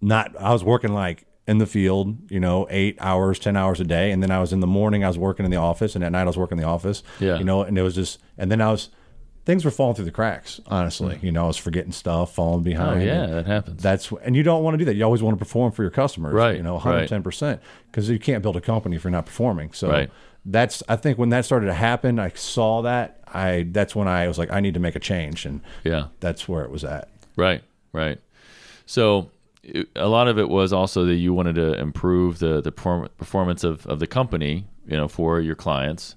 not, 0.00 0.34
I 0.40 0.50
was 0.52 0.64
working 0.64 0.94
like 0.94 1.26
in 1.46 1.58
the 1.58 1.66
field, 1.66 2.30
you 2.30 2.40
know, 2.40 2.66
eight 2.70 2.96
hours, 3.00 3.38
10 3.38 3.56
hours 3.56 3.80
a 3.80 3.84
day. 3.84 4.10
And 4.10 4.22
then 4.22 4.30
I 4.30 4.40
was 4.40 4.52
in 4.52 4.60
the 4.60 4.66
morning, 4.66 5.04
I 5.04 5.08
was 5.08 5.18
working 5.18 5.44
in 5.44 5.50
the 5.50 5.58
office. 5.58 5.94
And 5.94 6.02
at 6.02 6.12
night, 6.12 6.22
I 6.22 6.24
was 6.24 6.38
working 6.38 6.56
in 6.58 6.62
the 6.62 6.68
office. 6.68 7.02
Yeah. 7.20 7.38
You 7.38 7.44
know, 7.44 7.62
and 7.62 7.76
it 7.76 7.82
was 7.82 7.94
just, 7.94 8.18
and 8.38 8.50
then 8.50 8.60
I 8.60 8.70
was, 8.70 8.88
things 9.44 9.64
were 9.64 9.70
falling 9.70 9.94
through 9.94 10.06
the 10.06 10.10
cracks, 10.10 10.60
honestly. 10.66 11.16
Hmm. 11.16 11.26
You 11.26 11.32
know, 11.32 11.44
I 11.44 11.46
was 11.48 11.56
forgetting 11.56 11.92
stuff, 11.92 12.34
falling. 12.34 12.60
Oh 12.60 12.62
behind. 12.62 13.02
yeah, 13.02 13.26
that 13.26 13.46
happens. 13.46 13.82
that's 13.82 14.10
and 14.22 14.34
you 14.34 14.42
don't 14.42 14.62
want 14.62 14.74
to 14.74 14.78
do 14.78 14.84
that. 14.86 14.94
You 14.94 15.04
always 15.04 15.22
want 15.22 15.38
to 15.38 15.44
perform 15.44 15.72
for 15.72 15.82
your 15.82 15.90
customers, 15.90 16.32
Right, 16.32 16.56
You 16.56 16.62
know, 16.62 16.74
110 16.74 17.22
percent 17.22 17.60
because 17.90 18.08
you 18.08 18.18
can't 18.18 18.42
build 18.42 18.56
a 18.56 18.60
company 18.60 18.96
if 18.96 19.04
you're 19.04 19.10
not 19.10 19.26
performing. 19.26 19.72
So 19.72 19.90
Right. 19.90 20.10
that's 20.46 20.82
I 20.88 20.96
think 20.96 21.18
when 21.18 21.28
that 21.28 21.44
started 21.44 21.66
to 21.66 21.74
happen, 21.74 22.18
I 22.18 22.30
saw 22.30 22.82
that 22.82 23.20
I 23.28 23.66
that's 23.70 23.94
when 23.94 24.08
I 24.08 24.28
was 24.28 24.38
like 24.38 24.50
I 24.50 24.60
need 24.60 24.74
to 24.74 24.80
make 24.80 24.96
a 24.96 25.00
change, 25.00 25.44
and 25.44 25.60
yeah. 25.84 26.06
that's 26.20 26.48
where 26.48 26.64
it 26.64 26.70
was 26.70 26.84
at. 26.84 27.10
Right, 27.36 27.62
right. 27.92 28.20
So 28.86 29.30
a 29.96 30.08
lot 30.08 30.28
of 30.28 30.38
it 30.38 30.48
was 30.48 30.72
also 30.72 31.04
that 31.06 31.14
you 31.16 31.32
wanted 31.32 31.54
to 31.56 31.78
improve 31.78 32.38
the 32.38 32.60
the 32.60 32.72
perform- 32.72 33.08
performance 33.16 33.64
of, 33.64 33.86
of 33.86 33.98
the 33.98 34.06
company, 34.06 34.66
you 34.86 34.96
know, 34.96 35.08
for 35.08 35.40
your 35.40 35.54
clients, 35.54 36.16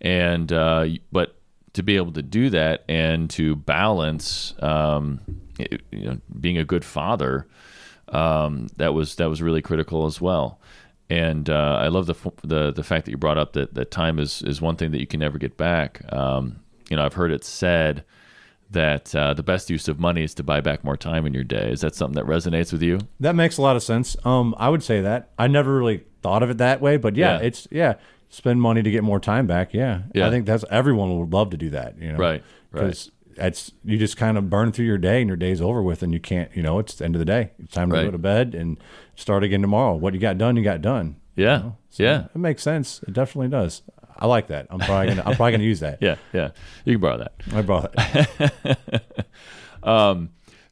and 0.00 0.52
uh, 0.52 0.86
but 1.12 1.36
to 1.74 1.82
be 1.82 1.96
able 1.96 2.12
to 2.12 2.22
do 2.22 2.48
that 2.50 2.84
and 2.88 3.28
to 3.30 3.54
balance, 3.56 4.54
um, 4.62 5.20
it- 5.58 5.82
you 5.92 6.04
know, 6.06 6.18
being 6.40 6.56
a 6.58 6.64
good 6.64 6.84
father, 6.84 7.46
um, 8.08 8.68
that 8.76 8.94
was 8.94 9.16
that 9.16 9.28
was 9.28 9.42
really 9.42 9.62
critical 9.62 10.06
as 10.06 10.20
well. 10.20 10.60
And 11.08 11.48
uh, 11.48 11.78
I 11.80 11.88
love 11.88 12.06
the, 12.06 12.14
the 12.42 12.72
the 12.72 12.82
fact 12.82 13.04
that 13.04 13.10
you 13.12 13.16
brought 13.16 13.38
up 13.38 13.52
that, 13.52 13.74
that 13.74 13.90
time 13.90 14.18
is, 14.18 14.42
is 14.42 14.60
one 14.60 14.74
thing 14.76 14.90
that 14.90 15.00
you 15.00 15.06
can 15.06 15.20
never 15.20 15.38
get 15.38 15.56
back. 15.56 16.00
Um, 16.12 16.60
you 16.90 16.96
know, 16.96 17.04
I've 17.04 17.14
heard 17.14 17.30
it 17.30 17.44
said 17.44 18.04
that 18.70 19.14
uh, 19.14 19.32
the 19.34 19.42
best 19.42 19.70
use 19.70 19.86
of 19.88 20.00
money 20.00 20.24
is 20.24 20.34
to 20.34 20.42
buy 20.42 20.60
back 20.60 20.82
more 20.84 20.96
time 20.96 21.24
in 21.26 21.32
your 21.34 21.44
day. 21.44 21.70
Is 21.70 21.80
that 21.82 21.94
something 21.94 22.14
that 22.16 22.24
resonates 22.30 22.72
with 22.72 22.82
you? 22.82 22.98
That 23.20 23.34
makes 23.36 23.58
a 23.58 23.62
lot 23.62 23.76
of 23.76 23.82
sense. 23.82 24.16
Um, 24.24 24.54
I 24.58 24.68
would 24.68 24.82
say 24.82 25.00
that 25.02 25.30
I 25.38 25.46
never 25.46 25.76
really 25.76 26.04
thought 26.22 26.42
of 26.42 26.50
it 26.50 26.58
that 26.58 26.80
way, 26.80 26.96
but 26.96 27.14
yeah, 27.16 27.38
Yeah. 27.38 27.46
it's 27.46 27.68
yeah, 27.70 27.94
spend 28.28 28.60
money 28.60 28.82
to 28.82 28.90
get 28.90 29.04
more 29.04 29.20
time 29.20 29.46
back. 29.46 29.72
Yeah, 29.72 30.02
Yeah. 30.14 30.26
I 30.26 30.30
think 30.30 30.46
that's 30.46 30.64
everyone 30.70 31.18
would 31.18 31.32
love 31.32 31.50
to 31.50 31.56
do 31.56 31.70
that. 31.70 31.96
You 32.00 32.12
know, 32.12 32.18
Right, 32.18 32.42
right. 32.72 32.80
Because 32.82 33.10
it's 33.36 33.70
you 33.84 33.98
just 33.98 34.16
kind 34.16 34.36
of 34.38 34.50
burn 34.50 34.72
through 34.72 34.86
your 34.86 34.98
day 34.98 35.20
and 35.20 35.28
your 35.28 35.36
day's 35.36 35.60
over 35.60 35.82
with, 35.82 36.02
and 36.02 36.12
you 36.12 36.18
can't. 36.20 36.50
You 36.56 36.62
know, 36.62 36.78
it's 36.80 36.94
the 36.96 37.04
end 37.04 37.14
of 37.14 37.18
the 37.20 37.24
day. 37.26 37.50
It's 37.58 37.72
time 37.74 37.90
to 37.90 37.96
Right. 37.96 38.04
go 38.06 38.10
to 38.10 38.18
bed 38.18 38.54
and 38.54 38.78
start 39.14 39.44
again 39.44 39.60
tomorrow. 39.62 39.94
What 39.94 40.12
you 40.14 40.20
got 40.20 40.38
done, 40.38 40.56
you 40.56 40.64
got 40.64 40.82
done. 40.82 41.16
Yeah, 41.36 41.72
So 41.90 42.02
yeah, 42.02 42.24
it 42.34 42.38
makes 42.38 42.62
sense. 42.62 43.02
It 43.06 43.12
definitely 43.12 43.48
does. 43.48 43.82
I 44.18 44.26
like 44.26 44.48
that. 44.48 44.66
I'm 44.70 44.78
probably 44.78 45.08
gonna. 45.08 45.22
I'm 45.26 45.36
probably 45.36 45.52
gonna 45.52 45.64
use 45.64 45.80
that. 45.80 45.98
yeah, 46.00 46.16
yeah. 46.32 46.50
You 46.84 46.94
can 46.94 47.00
borrow 47.00 47.18
that. 47.18 47.32
I 47.52 47.62
brought 47.62 47.94
it. 47.96 49.26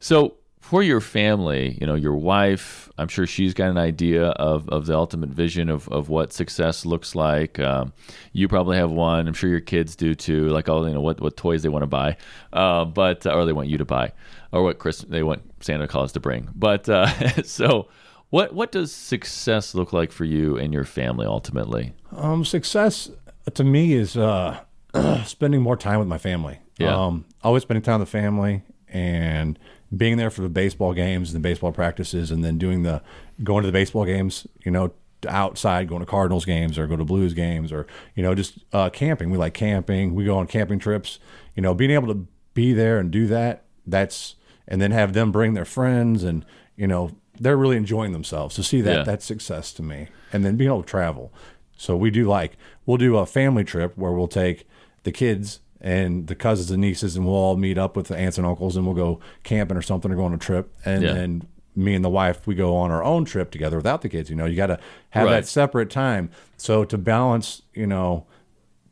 So 0.05 0.35
for 0.65 0.83
your 0.83 1.01
family, 1.01 1.77
you 1.81 1.87
know, 1.87 1.95
your 1.95 2.15
wife, 2.15 2.91
I'm 2.97 3.07
sure 3.07 3.25
she's 3.25 3.53
got 3.53 3.69
an 3.69 3.77
idea 3.79 4.25
of, 4.29 4.69
of 4.69 4.87
the 4.87 4.95
ultimate 4.95 5.29
vision 5.29 5.67
of, 5.67 5.87
of 5.89 6.09
what 6.09 6.31
success 6.33 6.85
looks 6.85 7.15
like. 7.15 7.59
Um, 7.59 7.91
you 8.33 8.47
probably 8.47 8.77
have 8.77 8.91
one. 8.91 9.27
I'm 9.27 9.33
sure 9.33 9.49
your 9.49 9.61
kids 9.61 9.95
do 9.95 10.13
too. 10.13 10.49
Like 10.49 10.69
all 10.69 10.87
you 10.87 10.93
know, 10.93 11.01
what, 11.01 11.21
what 11.21 11.37
toys 11.37 11.63
they 11.63 11.69
want 11.69 11.83
to 11.83 11.87
buy, 11.87 12.17
uh, 12.53 12.85
but 12.85 13.25
or 13.25 13.45
they 13.45 13.53
want 13.53 13.67
you 13.67 13.79
to 13.79 13.85
buy, 13.85 14.11
or 14.51 14.63
what 14.63 14.77
Chris 14.77 14.99
they 14.99 15.23
want 15.23 15.41
Santa 15.59 15.87
Claus 15.87 16.11
to 16.11 16.19
bring. 16.19 16.49
But 16.55 16.87
uh, 16.87 17.07
so, 17.43 17.87
what 18.29 18.53
what 18.53 18.71
does 18.71 18.91
success 18.91 19.75
look 19.75 19.91
like 19.91 20.11
for 20.11 20.25
you 20.25 20.57
and 20.57 20.71
your 20.71 20.83
family 20.83 21.25
ultimately? 21.25 21.93
Um, 22.11 22.45
success 22.45 23.09
to 23.53 23.63
me 23.63 23.93
is 23.93 24.17
uh, 24.17 24.59
spending 25.25 25.61
more 25.61 25.77
time 25.77 25.99
with 25.99 26.07
my 26.07 26.17
family. 26.17 26.59
Yeah. 26.77 26.95
Um, 26.95 27.25
always 27.43 27.63
spending 27.63 27.83
time 27.83 27.99
with 27.99 28.09
the 28.09 28.11
family 28.11 28.63
and 28.89 29.57
being 29.95 30.17
there 30.17 30.29
for 30.29 30.41
the 30.41 30.49
baseball 30.49 30.93
games 30.93 31.33
and 31.33 31.43
the 31.43 31.47
baseball 31.47 31.71
practices, 31.71 32.31
and 32.31 32.43
then 32.43 32.57
doing 32.57 32.83
the 32.83 33.01
going 33.43 33.61
to 33.63 33.67
the 33.67 33.71
baseball 33.73 34.05
games. 34.05 34.47
You 34.63 34.71
know, 34.71 34.91
outside 35.27 35.87
going 35.87 36.01
to 36.01 36.05
Cardinals 36.05 36.45
games 36.45 36.77
or 36.77 36.87
go 36.87 36.95
to 36.95 37.05
Blues 37.05 37.33
games 37.33 37.71
or 37.71 37.85
you 38.15 38.23
know 38.23 38.33
just 38.35 38.57
uh, 38.73 38.89
camping. 38.89 39.29
We 39.29 39.37
like 39.37 39.53
camping. 39.53 40.15
We 40.15 40.25
go 40.25 40.37
on 40.37 40.47
camping 40.47 40.79
trips. 40.79 41.19
You 41.55 41.61
know, 41.61 41.73
being 41.73 41.91
able 41.91 42.07
to 42.13 42.27
be 42.53 42.73
there 42.73 42.97
and 42.99 43.11
do 43.11 43.27
that. 43.27 43.63
That's 43.87 44.35
and 44.67 44.81
then 44.81 44.91
have 44.91 45.13
them 45.13 45.31
bring 45.31 45.53
their 45.53 45.65
friends 45.65 46.23
and 46.23 46.43
you 46.75 46.87
know 46.87 47.11
they're 47.39 47.57
really 47.57 47.77
enjoying 47.77 48.13
themselves 48.13 48.55
to 48.55 48.63
see 48.63 48.81
that 48.81 48.95
Yeah. 48.97 49.03
that's 49.03 49.23
success 49.25 49.71
to 49.73 49.83
me 49.83 50.07
and 50.33 50.43
then 50.43 50.55
being 50.55 50.69
able 50.69 50.81
to 50.81 50.87
travel 50.89 51.31
so 51.75 51.95
we 51.95 52.09
do 52.09 52.25
like 52.25 52.57
we'll 52.85 52.97
do 52.97 53.17
a 53.17 53.25
family 53.25 53.63
trip 53.63 53.97
where 53.97 54.11
we'll 54.11 54.27
take 54.27 54.67
the 55.03 55.11
kids 55.11 55.59
and 55.81 56.27
the 56.27 56.35
cousins 56.35 56.71
and 56.71 56.81
nieces 56.81 57.15
and 57.15 57.25
we'll 57.25 57.35
all 57.35 57.57
meet 57.57 57.77
up 57.77 57.95
with 57.95 58.07
the 58.07 58.17
aunts 58.17 58.37
and 58.37 58.47
uncles 58.47 58.75
and 58.75 58.85
we'll 58.85 58.95
go 58.95 59.19
camping 59.43 59.77
or 59.77 59.81
something 59.81 60.11
or 60.11 60.15
go 60.15 60.23
on 60.25 60.33
a 60.33 60.37
trip 60.37 60.73
and 60.85 61.03
Yeah. 61.03 61.13
then 61.13 61.47
me 61.75 61.93
and 61.93 62.05
the 62.05 62.09
wife 62.09 62.47
we 62.47 62.55
go 62.55 62.75
on 62.77 62.89
our 62.89 63.03
own 63.03 63.25
trip 63.25 63.51
together 63.51 63.75
without 63.77 64.01
the 64.01 64.07
kids 64.09 64.29
you 64.29 64.35
know 64.35 64.45
you 64.45 64.55
got 64.55 64.67
to 64.67 64.79
have 65.09 65.25
Right. 65.25 65.31
that 65.41 65.47
separate 65.47 65.89
time 65.89 66.29
so 66.57 66.85
to 66.85 66.97
balance 66.97 67.61
you 67.73 67.85
know 67.87 68.25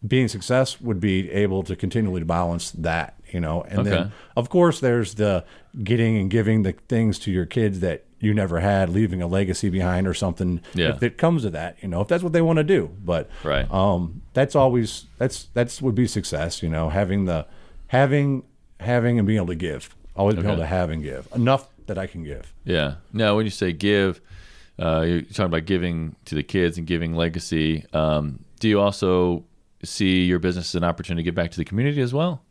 being 0.06 0.28
success 0.28 0.82
would 0.82 1.00
be 1.00 1.32
able 1.32 1.64
to 1.64 1.78
continually 1.78 2.24
balance 2.26 2.72
that, 2.72 3.16
you 3.32 3.40
know. 3.40 3.62
And 3.70 3.80
Okay. 3.80 3.90
then 3.90 4.12
of 4.36 4.50
course 4.50 4.82
there's 4.82 5.14
the 5.16 5.46
getting 5.82 6.18
and 6.18 6.30
giving 6.30 6.64
the 6.64 6.74
things 6.90 7.18
to 7.20 7.32
your 7.32 7.46
kids 7.46 7.80
that 7.80 8.04
you 8.24 8.34
never 8.34 8.60
had, 8.60 8.90
leaving 8.90 9.22
a 9.22 9.28
legacy 9.28 9.70
behind 9.70 10.08
or 10.08 10.14
something. 10.14 10.62
Yeah. 10.74 10.90
If 10.96 11.04
it 11.04 11.18
comes 11.18 11.42
to 11.44 11.50
that, 11.52 11.78
you 11.82 11.88
know, 11.90 12.02
if 12.02 12.08
that's 12.08 12.24
what 12.24 12.34
they 12.34 12.42
want 12.42 12.58
to 12.58 12.64
do, 12.64 12.90
but 13.04 13.30
Right. 13.44 13.70
um, 13.72 14.22
that's 14.34 14.56
always 14.56 15.06
that's 15.18 15.46
that's 15.54 15.82
would 15.82 15.96
be 15.96 16.08
success. 16.08 16.64
You 16.64 16.70
know, 16.70 16.90
having 16.90 17.26
the 17.26 17.46
having 17.88 18.44
having 18.80 19.18
and 19.20 19.28
being 19.28 19.38
able 19.38 19.48
to 19.48 19.56
give, 19.56 19.96
always 20.16 20.36
being 20.36 20.48
able 20.48 20.58
to 20.58 20.66
have 20.66 20.90
and 20.90 21.02
give 21.04 21.28
enough 21.36 21.68
that 21.88 21.98
I 21.98 22.08
can 22.08 22.24
give. 22.24 22.54
Yeah. 22.66 22.96
Now, 23.12 23.36
when 23.36 23.46
you 23.46 23.52
say 23.52 23.72
give, 23.74 24.22
uh, 24.80 25.02
you're 25.08 25.22
talking 25.22 25.46
about 25.46 25.66
giving 25.66 26.16
to 26.26 26.36
the 26.36 26.44
kids 26.44 26.78
and 26.78 26.88
giving 26.88 27.14
legacy. 27.16 27.86
Um, 27.94 28.40
do 28.60 28.68
you 28.70 28.80
also 28.80 29.44
see 29.84 30.24
your 30.24 30.40
business 30.40 30.72
as 30.72 30.76
an 30.76 30.84
opportunity 30.84 31.24
to 31.24 31.26
give 31.26 31.36
back 31.36 31.52
to 31.52 31.58
the 31.58 31.66
community 31.66 32.02
as 32.02 32.14
well? 32.14 32.42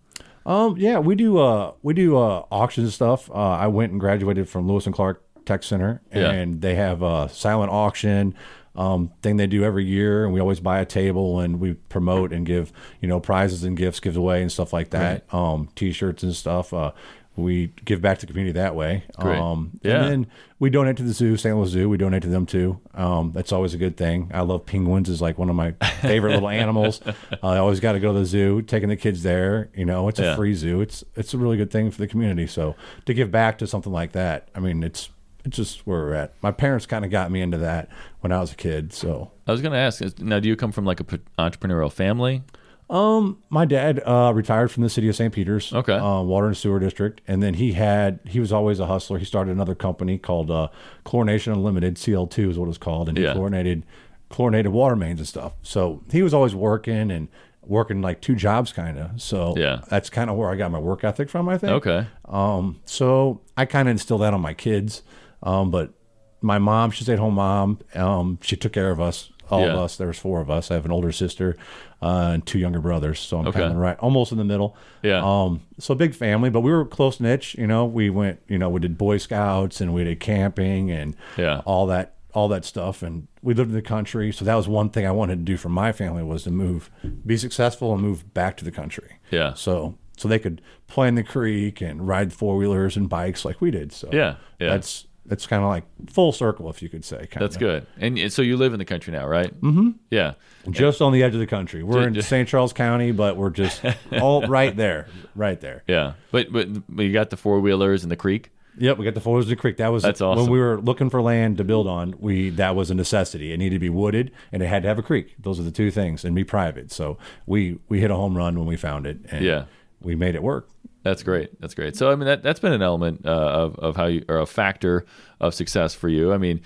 Um, 0.45 0.77
yeah, 0.77 0.99
we 0.99 1.15
do 1.15 1.39
uh 1.39 1.73
we 1.83 1.95
do 1.95 2.19
uh 2.19 2.45
auction 2.51 2.91
stuff. 2.91 3.31
Uh, 3.31 3.35
I 3.35 3.69
went 3.69 3.93
and 3.93 4.01
graduated 4.01 4.49
from 4.49 4.67
Lewis 4.69 4.87
and 4.87 4.95
Clark 4.95 5.23
Tech 5.45 5.63
Center, 5.63 6.01
Yeah. 6.15 6.31
and 6.31 6.61
they 6.61 6.75
have 6.77 7.03
a 7.03 7.29
silent 7.29 7.71
auction 7.73 8.35
um 8.75 9.11
thing 9.21 9.37
they 9.37 9.47
do 9.47 9.65
every 9.65 9.85
year, 9.85 10.25
and 10.25 10.33
we 10.33 10.41
always 10.41 10.61
buy 10.61 10.81
a 10.81 10.87
table 10.87 11.41
and 11.41 11.61
we 11.61 11.75
promote 11.75 12.33
and 12.33 12.47
give 12.47 12.73
you 13.03 13.09
know 13.09 13.21
prizes 13.21 13.65
and 13.65 13.77
gifts 13.77 14.01
gives 14.01 14.17
away 14.17 14.41
and 14.41 14.51
stuff 14.51 14.73
like 14.73 14.91
that. 14.91 15.25
Um, 15.33 15.69
t-shirts 15.75 16.23
and 16.23 16.35
stuff. 16.35 16.73
Uh, 16.73 16.93
we 17.37 17.73
give 17.87 18.03
back 18.03 18.19
to 18.19 18.27
the 18.27 18.33
community 18.33 18.53
that 18.59 18.75
way. 18.75 19.05
Great. 19.19 19.39
Um, 19.39 19.79
Yeah. 19.83 20.03
and 20.03 20.11
then 20.11 20.27
we 20.59 20.69
donate 20.69 20.97
to 20.99 21.03
the 21.03 21.13
zoo, 21.15 21.37
St. 21.39 21.57
Louis 21.57 21.69
Zoo. 21.71 21.89
We 21.89 21.97
donate 21.97 22.21
to 22.23 22.29
them 22.29 22.45
too. 22.45 22.79
Um, 22.95 23.33
that's 23.35 23.53
always 23.53 23.73
a 23.73 23.79
good 23.79 23.97
thing. 23.97 24.31
I 24.35 24.41
love 24.43 24.65
penguins; 24.67 25.09
is 25.11 25.21
like 25.23 25.37
one 25.39 25.49
of 25.51 25.57
my 25.57 25.73
favorite 26.03 26.33
little 26.35 26.49
animals. 26.49 27.01
Uh, 27.43 27.49
I 27.49 27.59
always 27.59 27.81
got 27.81 27.93
to 27.93 28.01
go 28.01 28.13
to 28.15 28.21
the 28.21 28.25
zoo, 28.27 28.63
taking 28.63 28.89
the 28.89 28.97
kids 28.97 29.23
there. 29.23 29.69
You 29.75 29.85
know, 29.85 30.09
it's 30.09 30.19
a 30.21 30.23
Yeah. 30.23 30.37
free 30.37 30.55
zoo. 30.55 30.81
It's 30.81 31.05
it's 31.17 31.35
a 31.35 31.39
really 31.39 31.57
good 31.59 31.71
thing 31.71 31.91
for 31.91 31.99
the 31.99 32.07
community. 32.07 32.47
So 32.47 32.75
to 33.07 33.13
give 33.13 33.31
back 33.31 33.59
to 33.59 33.67
something 33.67 33.93
like 33.93 34.13
that, 34.13 34.49
I 34.55 34.61
mean, 34.61 34.83
it's 34.83 35.11
it's 35.45 35.57
just 35.57 35.87
where 35.87 36.01
we're 36.01 36.15
at. 36.15 36.35
My 36.43 36.53
parents 36.53 36.87
kind 36.87 37.05
of 37.05 37.11
got 37.11 37.31
me 37.31 37.41
into 37.41 37.59
that 37.59 37.89
when 38.21 38.33
I 38.33 38.41
was 38.41 38.53
a 38.53 38.57
kid. 38.57 38.93
So 38.93 39.31
I 39.47 39.53
was 39.53 39.61
going 39.61 39.73
to 39.73 39.79
ask. 39.79 40.01
Now, 40.21 40.39
do 40.41 40.49
you 40.49 40.57
come 40.57 40.73
from 40.73 40.85
like 40.85 41.01
a 41.01 41.05
p- 41.05 41.19
entrepreneurial 41.39 41.93
family? 41.93 42.43
Um, 42.91 43.39
my 43.49 43.65
dad 43.65 44.03
uh, 44.05 44.33
retired 44.35 44.71
from 44.71 44.83
the 44.83 44.91
city 44.91 45.09
of 45.09 45.17
St. 45.17 45.33
Peters, 45.33 45.73
Okay. 45.73 45.95
uh, 45.95 46.21
water 46.21 46.49
and 46.49 46.57
sewer 46.57 46.79
district, 46.79 47.23
and 47.27 47.43
then 47.43 47.55
he 47.55 47.73
had 47.73 48.21
he 48.27 48.39
was 48.39 48.53
always 48.53 48.81
a 48.81 48.87
hustler. 48.87 49.19
He 49.19 49.25
started 49.25 49.51
another 49.53 49.75
company 49.75 50.19
called 50.19 50.51
uh, 50.51 50.69
Chlorination 51.07 51.53
Unlimited 51.55 51.95
(CL2) 51.97 52.51
is 52.51 52.59
what 52.59 52.69
it's 52.69 52.77
called, 52.79 53.09
and 53.09 53.17
he 53.17 53.25
Yeah. 53.25 53.33
chlorinated 53.33 53.85
chlorinated 54.29 54.73
water 54.73 54.97
mains 54.97 55.21
and 55.21 55.29
stuff. 55.29 55.53
So 55.63 56.03
he 56.11 56.23
was 56.23 56.35
always 56.35 56.55
working 56.55 57.11
and 57.11 57.29
working 57.67 58.03
like 58.03 58.21
two 58.21 58.35
jobs, 58.35 58.73
kind 58.73 58.99
of. 58.99 59.23
So 59.23 59.55
Yeah. 59.57 59.81
that's 59.89 60.11
kind 60.11 60.29
of 60.29 60.37
where 60.37 60.51
I 60.51 60.57
got 60.57 60.71
my 60.71 60.79
work 60.79 61.03
ethic 61.05 61.31
from. 61.31 61.49
I 61.49 61.57
think. 61.57 61.73
Okay. 61.73 62.07
Um, 62.27 62.81
so 62.85 63.41
I 63.57 63.65
kind 63.65 63.89
of 63.89 63.93
instilled 63.93 64.21
that 64.23 64.35
on 64.35 64.41
my 64.43 64.53
kids. 64.55 65.03
Um, 65.43 65.71
but 65.71 65.93
my 66.41 66.59
mom, 66.59 66.91
she's 66.91 67.09
at 67.09 67.19
home 67.19 67.35
mom. 67.35 67.79
Um, 67.95 68.39
she 68.43 68.57
took 68.57 68.73
care 68.73 68.91
of 68.91 69.01
us, 69.01 69.31
all 69.51 69.65
of 69.69 69.77
us. 69.77 69.97
There 69.97 70.07
was 70.09 70.19
four 70.19 70.41
of 70.41 70.51
us. 70.51 70.71
I 70.71 70.75
have 70.75 70.85
an 70.85 70.91
older 70.93 71.13
sister 71.13 71.57
uh, 72.01 72.31
and 72.35 72.47
two 72.47 72.59
younger 72.59 72.81
brothers. 72.81 73.21
So 73.21 73.39
I'm 73.39 73.47
Okay. 73.49 73.61
kind 73.61 73.73
of 73.73 73.79
right, 73.79 73.97
almost 73.99 74.33
in 74.33 74.39
the 74.39 74.45
middle. 74.45 74.77
Yeah. 75.03 75.23
Um, 75.25 75.61
so 75.79 75.95
big 75.95 76.15
family, 76.15 76.51
but 76.51 76.61
we 76.63 76.73
were 76.73 76.85
close 76.85 77.21
knit. 77.21 77.55
You 77.55 77.67
know, 77.69 77.85
we 77.85 78.11
went, 78.11 78.41
you 78.49 78.59
know, 78.59 78.69
we 78.71 78.81
did 78.81 78.99
Boy 78.99 79.19
Scouts 79.19 79.81
and 79.81 79.95
we 79.95 80.03
did 80.05 80.19
camping 80.21 80.91
and 80.91 81.15
Yeah. 81.37 81.63
all 81.65 81.87
that, 81.87 82.15
all 82.35 82.49
that 82.49 82.65
stuff. 82.65 83.03
And 83.03 83.29
we 83.43 83.55
lived 83.55 83.71
in 83.71 83.77
the 83.77 83.83
country. 83.83 84.33
So 84.33 84.45
that 84.45 84.55
was 84.57 84.67
one 84.67 84.89
thing 84.91 85.07
I 85.07 85.13
wanted 85.13 85.37
to 85.37 85.43
do 85.45 85.57
for 85.57 85.69
my 85.69 85.93
family 85.93 86.23
was 86.25 86.43
to 86.45 86.51
move, 86.51 86.91
be 87.25 87.37
successful 87.37 87.93
and 87.93 88.03
move 88.03 88.35
back 88.35 88.57
to 88.57 88.65
the 88.65 88.73
country. 88.73 89.19
Yeah. 89.31 89.55
So 89.55 89.97
so 90.17 90.29
they 90.29 90.39
could 90.39 90.61
play 90.89 91.09
in 91.09 91.15
the 91.15 91.23
creek 91.25 91.81
and 91.81 92.07
ride 92.07 92.33
four 92.33 92.57
wheelers 92.57 92.97
and 92.97 93.09
bikes 93.09 93.45
like 93.45 93.61
we 93.61 93.71
did. 93.71 93.93
So 93.93 94.09
Yeah. 94.13 94.37
Yeah. 94.61 94.71
that's 94.71 95.07
that's 95.27 95.47
kind 95.47 95.63
of 95.63 95.69
like 95.69 95.85
full 96.11 96.33
circle, 96.33 96.69
if 96.71 96.83
you 96.83 96.89
could 96.89 97.05
say. 97.05 97.27
Kinda. 97.31 97.39
That's 97.41 97.57
good. 97.57 97.87
And 97.99 98.19
and 98.19 98.33
so 98.33 98.43
you 98.43 98.57
live 98.57 98.73
in 98.73 98.79
the 98.79 98.85
country 98.85 99.13
now, 99.13 99.27
right? 99.27 99.53
Mm-hmm. 99.61 99.91
Yeah. 100.11 100.35
Just 100.71 101.01
on 101.01 101.13
the 101.13 101.23
edge 101.23 101.35
of 101.35 101.41
the 101.41 101.47
country. 101.47 101.83
We're 101.83 102.07
in 102.07 102.21
St. 102.23 102.49
Charles 102.49 102.73
County, 102.73 103.13
but 103.13 103.37
we're 103.37 103.51
just 103.51 103.83
all 104.21 104.47
right 104.47 104.77
there, 104.77 105.07
right 105.35 105.61
there. 105.61 105.85
Yeah. 105.87 106.15
But 106.31 106.53
but, 106.53 106.69
you 107.03 107.13
got 107.13 107.31
the 107.31 107.37
four 107.37 107.61
wheelers 107.61 108.03
and 108.03 108.11
the 108.11 108.17
creek. 108.17 108.51
Yep, 108.79 108.97
we 108.97 109.05
got 109.05 109.13
the 109.13 109.21
four 109.21 109.35
wheelers 109.35 109.49
and 109.51 109.59
the 109.59 109.61
Creek. 109.61 109.77
That 109.77 109.89
was 109.89 110.03
That's 110.03 110.23
awesome. 110.23 110.45
when 110.45 110.51
we 110.53 110.59
were 110.59 110.81
looking 110.81 111.11
for 111.11 111.21
land 111.21 111.59
to 111.59 111.65
build 111.65 111.87
on. 111.87 112.15
We 112.19 112.49
that 112.51 112.75
was 112.75 112.91
a 112.91 112.95
necessity. 112.95 113.53
It 113.53 113.59
needed 113.59 113.77
to 113.77 113.81
be 113.81 113.91
wooded, 113.91 114.33
and 114.51 114.63
it 114.63 114.67
had 114.67 114.83
to 114.85 114.89
have 114.89 114.99
a 114.99 115.03
creek. 115.03 115.35
Those 115.39 115.61
are 115.61 115.63
the 115.63 115.71
two 115.71 115.91
things, 115.91 116.25
and 116.25 116.35
be 116.35 116.43
private. 116.43 116.91
So 116.91 117.19
we 117.45 117.79
we 117.91 118.01
hit 118.01 118.11
a 118.11 118.15
home 118.17 118.35
run 118.35 118.59
when 118.59 118.67
we 118.67 118.77
found 118.77 119.07
it, 119.07 119.19
and 119.31 119.45
Yeah. 119.45 119.65
We 120.03 120.15
made 120.15 120.35
it 120.35 120.43
work. 120.43 120.69
That's 121.03 121.23
great. 121.23 121.61
That's 121.61 121.75
great. 121.75 121.97
So 121.97 122.11
I 122.11 122.15
mean 122.15 122.27
that 122.27 122.43
that's 122.43 122.61
been 122.61 122.73
an 122.73 122.83
element 122.83 123.27
uh, 123.27 123.31
of 123.31 123.77
of 123.79 123.97
how 123.97 124.07
you 124.07 124.25
or 124.29 124.39
a 124.39 124.47
factor 124.47 125.05
of 125.41 125.55
success 125.55 125.95
for 125.95 126.09
you. 126.09 126.33
I 126.33 126.39
mean, 126.39 126.61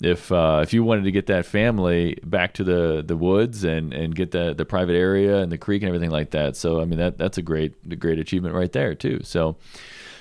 if 0.00 0.30
uh, 0.30 0.60
if 0.62 0.72
you 0.72 0.84
wanted 0.84 1.04
to 1.04 1.10
get 1.10 1.26
that 1.26 1.44
family 1.44 2.18
back 2.22 2.54
to 2.54 2.64
the 2.64 3.02
the 3.04 3.16
woods 3.16 3.64
and 3.64 3.92
and 3.92 4.14
get 4.14 4.30
the 4.30 4.54
the 4.54 4.64
private 4.64 4.94
area 4.94 5.38
and 5.38 5.50
the 5.50 5.58
creek 5.58 5.82
and 5.82 5.88
everything 5.88 6.10
like 6.10 6.30
that. 6.30 6.56
So 6.56 6.80
I 6.80 6.84
mean 6.84 6.98
that 6.98 7.18
that's 7.18 7.38
a 7.38 7.42
great 7.42 7.74
a 7.90 7.96
great 7.96 8.18
achievement 8.18 8.54
right 8.54 8.70
there 8.72 8.94
too. 8.94 9.20
So 9.24 9.56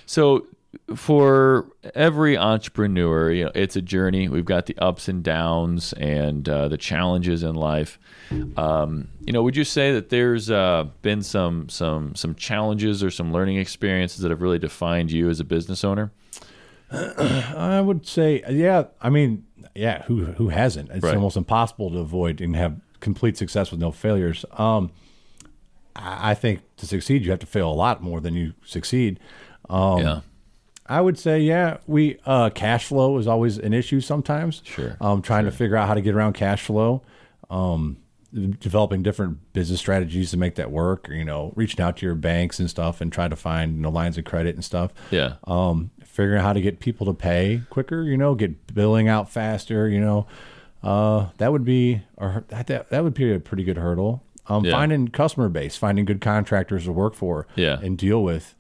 so 0.05 0.47
for 0.95 1.67
every 1.95 2.37
entrepreneur, 2.37 3.31
you 3.31 3.45
know, 3.45 3.51
it's 3.55 3.75
a 3.75 3.81
journey. 3.81 4.27
We've 4.27 4.45
got 4.45 4.65
the 4.67 4.77
ups 4.77 5.07
and 5.07 5.23
downs 5.23 5.93
and 5.93 6.47
uh, 6.47 6.67
the 6.67 6.77
challenges 6.77 7.43
in 7.43 7.55
life. 7.55 7.97
Um, 8.57 9.07
you 9.25 9.33
know, 9.33 9.41
would 9.41 9.55
you 9.57 9.63
say 9.63 9.91
that 9.93 10.09
there's 10.09 10.51
uh, 10.51 10.85
been 11.01 11.23
some 11.23 11.67
some 11.69 12.13
some 12.15 12.35
challenges 12.35 13.03
or 13.03 13.09
some 13.09 13.33
learning 13.33 13.57
experiences 13.57 14.19
that 14.19 14.29
have 14.29 14.41
really 14.41 14.59
defined 14.59 15.11
you 15.11 15.29
as 15.29 15.39
a 15.39 15.43
business 15.43 15.83
owner? 15.83 16.11
I 16.91 17.81
would 17.81 18.05
say, 18.05 18.43
yeah. 18.49 18.85
I 19.01 19.09
mean, 19.09 19.45
yeah. 19.75 20.03
Who 20.03 20.25
who 20.25 20.49
hasn't? 20.49 20.91
It's 20.91 21.03
Right. 21.03 21.15
almost 21.15 21.37
impossible 21.37 21.89
to 21.91 21.97
avoid 21.99 22.41
and 22.41 22.55
have 22.55 22.79
complete 22.99 23.37
success 23.37 23.71
with 23.71 23.79
no 23.79 23.91
failures. 23.91 24.45
Um, 24.51 24.91
I 25.95 26.33
think 26.35 26.61
to 26.77 26.85
succeed, 26.85 27.23
you 27.25 27.31
have 27.31 27.39
to 27.39 27.45
fail 27.47 27.71
a 27.71 27.73
lot 27.73 28.01
more 28.01 28.21
than 28.21 28.33
you 28.35 28.53
succeed. 28.63 29.19
Um, 29.69 29.99
yeah, 30.01 30.19
I 30.89 30.99
would 31.01 31.17
say, 31.19 31.39
yeah, 31.39 31.77
we 31.87 32.17
uh, 32.25 32.49
cash 32.49 32.85
flow 32.85 33.17
is 33.19 33.27
always 33.27 33.57
an 33.59 33.73
issue 33.73 34.01
sometimes. 34.01 34.61
Sure, 34.65 34.97
Um, 34.99 35.21
trying 35.21 35.45
to 35.45 35.51
figure 35.51 35.77
out 35.77 35.87
how 35.87 35.93
to 35.93 36.01
get 36.01 36.15
around 36.15 36.33
cash 36.33 36.63
flow, 36.63 37.03
um, 37.51 37.97
developing 38.59 39.01
different 39.03 39.53
business 39.53 39.79
strategies 39.79 40.31
to 40.31 40.37
make 40.37 40.55
that 40.55 40.71
work. 40.71 41.07
You 41.09 41.23
know, 41.25 41.53
reaching 41.55 41.81
out 41.81 41.97
to 41.97 42.05
your 42.05 42.15
banks 42.15 42.59
and 42.59 42.69
stuff 42.69 43.01
and 43.01 43.11
trying 43.11 43.29
to 43.29 43.35
find 43.35 43.75
you 43.75 43.81
know 43.81 43.89
lines 43.89 44.17
of 44.17 44.25
credit 44.25 44.55
and 44.55 44.65
stuff. 44.65 44.91
yeah, 45.11 45.35
Um, 45.45 45.91
figuring 46.03 46.39
out 46.39 46.43
how 46.45 46.53
to 46.53 46.61
get 46.61 46.79
people 46.79 47.05
to 47.07 47.13
pay 47.13 47.61
quicker. 47.69 48.03
You 48.03 48.17
know, 48.17 48.35
get 48.35 48.73
billing 48.73 49.07
out 49.07 49.29
faster. 49.29 49.87
You 49.87 49.99
know, 50.01 50.27
uh, 50.83 51.27
that 51.37 51.51
would 51.51 51.65
be 51.65 52.01
or 52.17 52.43
that 52.49 52.67
that, 52.67 52.89
that 52.89 53.03
would 53.03 53.13
be 53.13 53.31
a 53.33 53.39
pretty 53.39 53.63
good 53.63 53.77
hurdle. 53.77 54.23
Um, 54.47 54.65
Yeah. 54.65 54.71
finding 54.71 55.09
customer 55.09 55.49
base, 55.49 55.77
finding 55.77 56.05
good 56.05 56.21
contractors 56.21 56.85
to 56.85 56.91
work 56.91 57.13
for, 57.13 57.45
Yeah. 57.55 57.79
and 57.83 57.95
deal 57.97 58.23
with. 58.23 58.55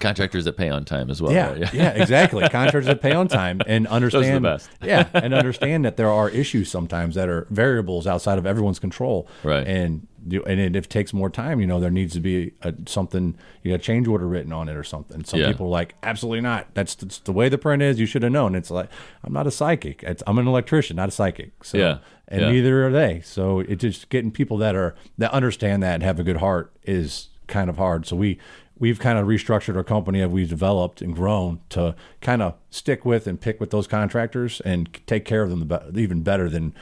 Contractors 0.00 0.44
that 0.46 0.56
pay 0.56 0.68
on 0.70 0.84
time 0.84 1.10
as 1.10 1.22
well. 1.22 1.32
Yeah, 1.32 1.52
right? 1.52 1.74
yeah, 1.74 1.90
exactly. 1.90 2.40
Contractors 2.48 2.86
that 2.86 3.00
pay 3.00 3.12
on 3.12 3.28
time 3.28 3.60
and 3.66 3.86
understand. 3.86 4.42
best. 4.42 4.68
yeah, 4.82 5.08
and 5.14 5.32
understand 5.34 5.84
that 5.84 5.96
there 5.96 6.10
are 6.10 6.28
issues 6.28 6.70
sometimes 6.70 7.14
that 7.14 7.28
are 7.28 7.46
variables 7.50 8.06
outside 8.06 8.38
of 8.38 8.46
everyone's 8.46 8.78
control. 8.78 9.28
Right. 9.44 9.66
And 9.66 10.06
and 10.46 10.76
if 10.76 10.84
it 10.84 10.90
takes 10.90 11.14
more 11.14 11.30
time, 11.30 11.60
you 11.60 11.66
know, 11.66 11.80
there 11.80 11.90
needs 11.90 12.12
to 12.12 12.20
be 12.20 12.52
a, 12.60 12.74
something, 12.86 13.38
you 13.62 13.70
know, 13.70 13.76
a 13.76 13.78
change 13.78 14.06
order 14.06 14.28
written 14.28 14.52
on 14.52 14.68
it 14.68 14.76
or 14.76 14.84
something. 14.84 15.24
Some 15.24 15.40
Yeah. 15.40 15.46
people 15.48 15.66
are 15.68 15.70
like, 15.70 15.94
absolutely 16.02 16.42
not. 16.42 16.66
That's, 16.74 16.94
that's 16.94 17.20
the 17.20 17.32
way 17.32 17.48
the 17.48 17.56
print 17.56 17.82
is. 17.82 17.98
You 17.98 18.04
should 18.04 18.22
have 18.22 18.30
known. 18.32 18.54
It's 18.54 18.70
like 18.70 18.90
I'm 19.24 19.32
not 19.32 19.46
a 19.46 19.50
psychic. 19.50 20.02
It's, 20.02 20.22
I'm 20.26 20.36
an 20.38 20.46
electrician, 20.46 20.96
not 20.96 21.08
a 21.08 21.12
psychic. 21.12 21.64
So, 21.64 21.78
Yeah, 21.78 21.98
And 22.28 22.42
yeah. 22.42 22.50
neither 22.52 22.86
are 22.86 22.90
they. 22.92 23.22
So 23.24 23.60
it's 23.60 23.80
just 23.80 24.10
getting 24.10 24.30
people 24.30 24.58
that 24.58 24.74
are 24.74 24.94
that 25.16 25.30
understand 25.32 25.82
that 25.84 25.94
and 25.94 26.02
have 26.02 26.20
a 26.20 26.22
good 26.22 26.36
heart 26.36 26.70
is 26.84 27.28
kind 27.46 27.70
of 27.70 27.78
hard. 27.78 28.04
So 28.06 28.14
we 28.14 28.38
we've 28.80 28.98
kind 28.98 29.18
of 29.18 29.26
restructured 29.28 29.76
our 29.76 29.84
company 29.84 30.22
as 30.22 30.30
we've 30.30 30.48
developed 30.48 31.00
and 31.00 31.14
grown 31.14 31.60
to 31.68 31.94
kind 32.20 32.42
of 32.42 32.54
stick 32.70 33.04
with 33.04 33.28
and 33.28 33.40
pick 33.40 33.60
with 33.60 33.70
those 33.70 33.86
contractors 33.86 34.60
and 34.62 34.98
take 35.06 35.24
care 35.24 35.42
of 35.42 35.50
them 35.50 35.60
the 35.60 35.78
be- 35.92 36.02
even 36.02 36.22
better 36.22 36.48
than 36.48 36.74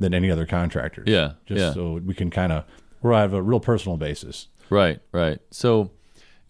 than 0.00 0.12
any 0.12 0.28
other 0.30 0.46
contractors. 0.46 1.06
Yeah, 1.06 1.34
just 1.46 1.60
yeah. 1.60 1.72
so 1.72 2.00
we 2.04 2.14
can 2.14 2.30
kind 2.30 2.50
of 2.50 2.64
we're 3.02 3.12
at 3.12 3.32
a 3.32 3.40
real 3.40 3.60
personal 3.60 3.96
basis. 3.96 4.48
Right, 4.70 4.98
right. 5.12 5.38
So, 5.50 5.90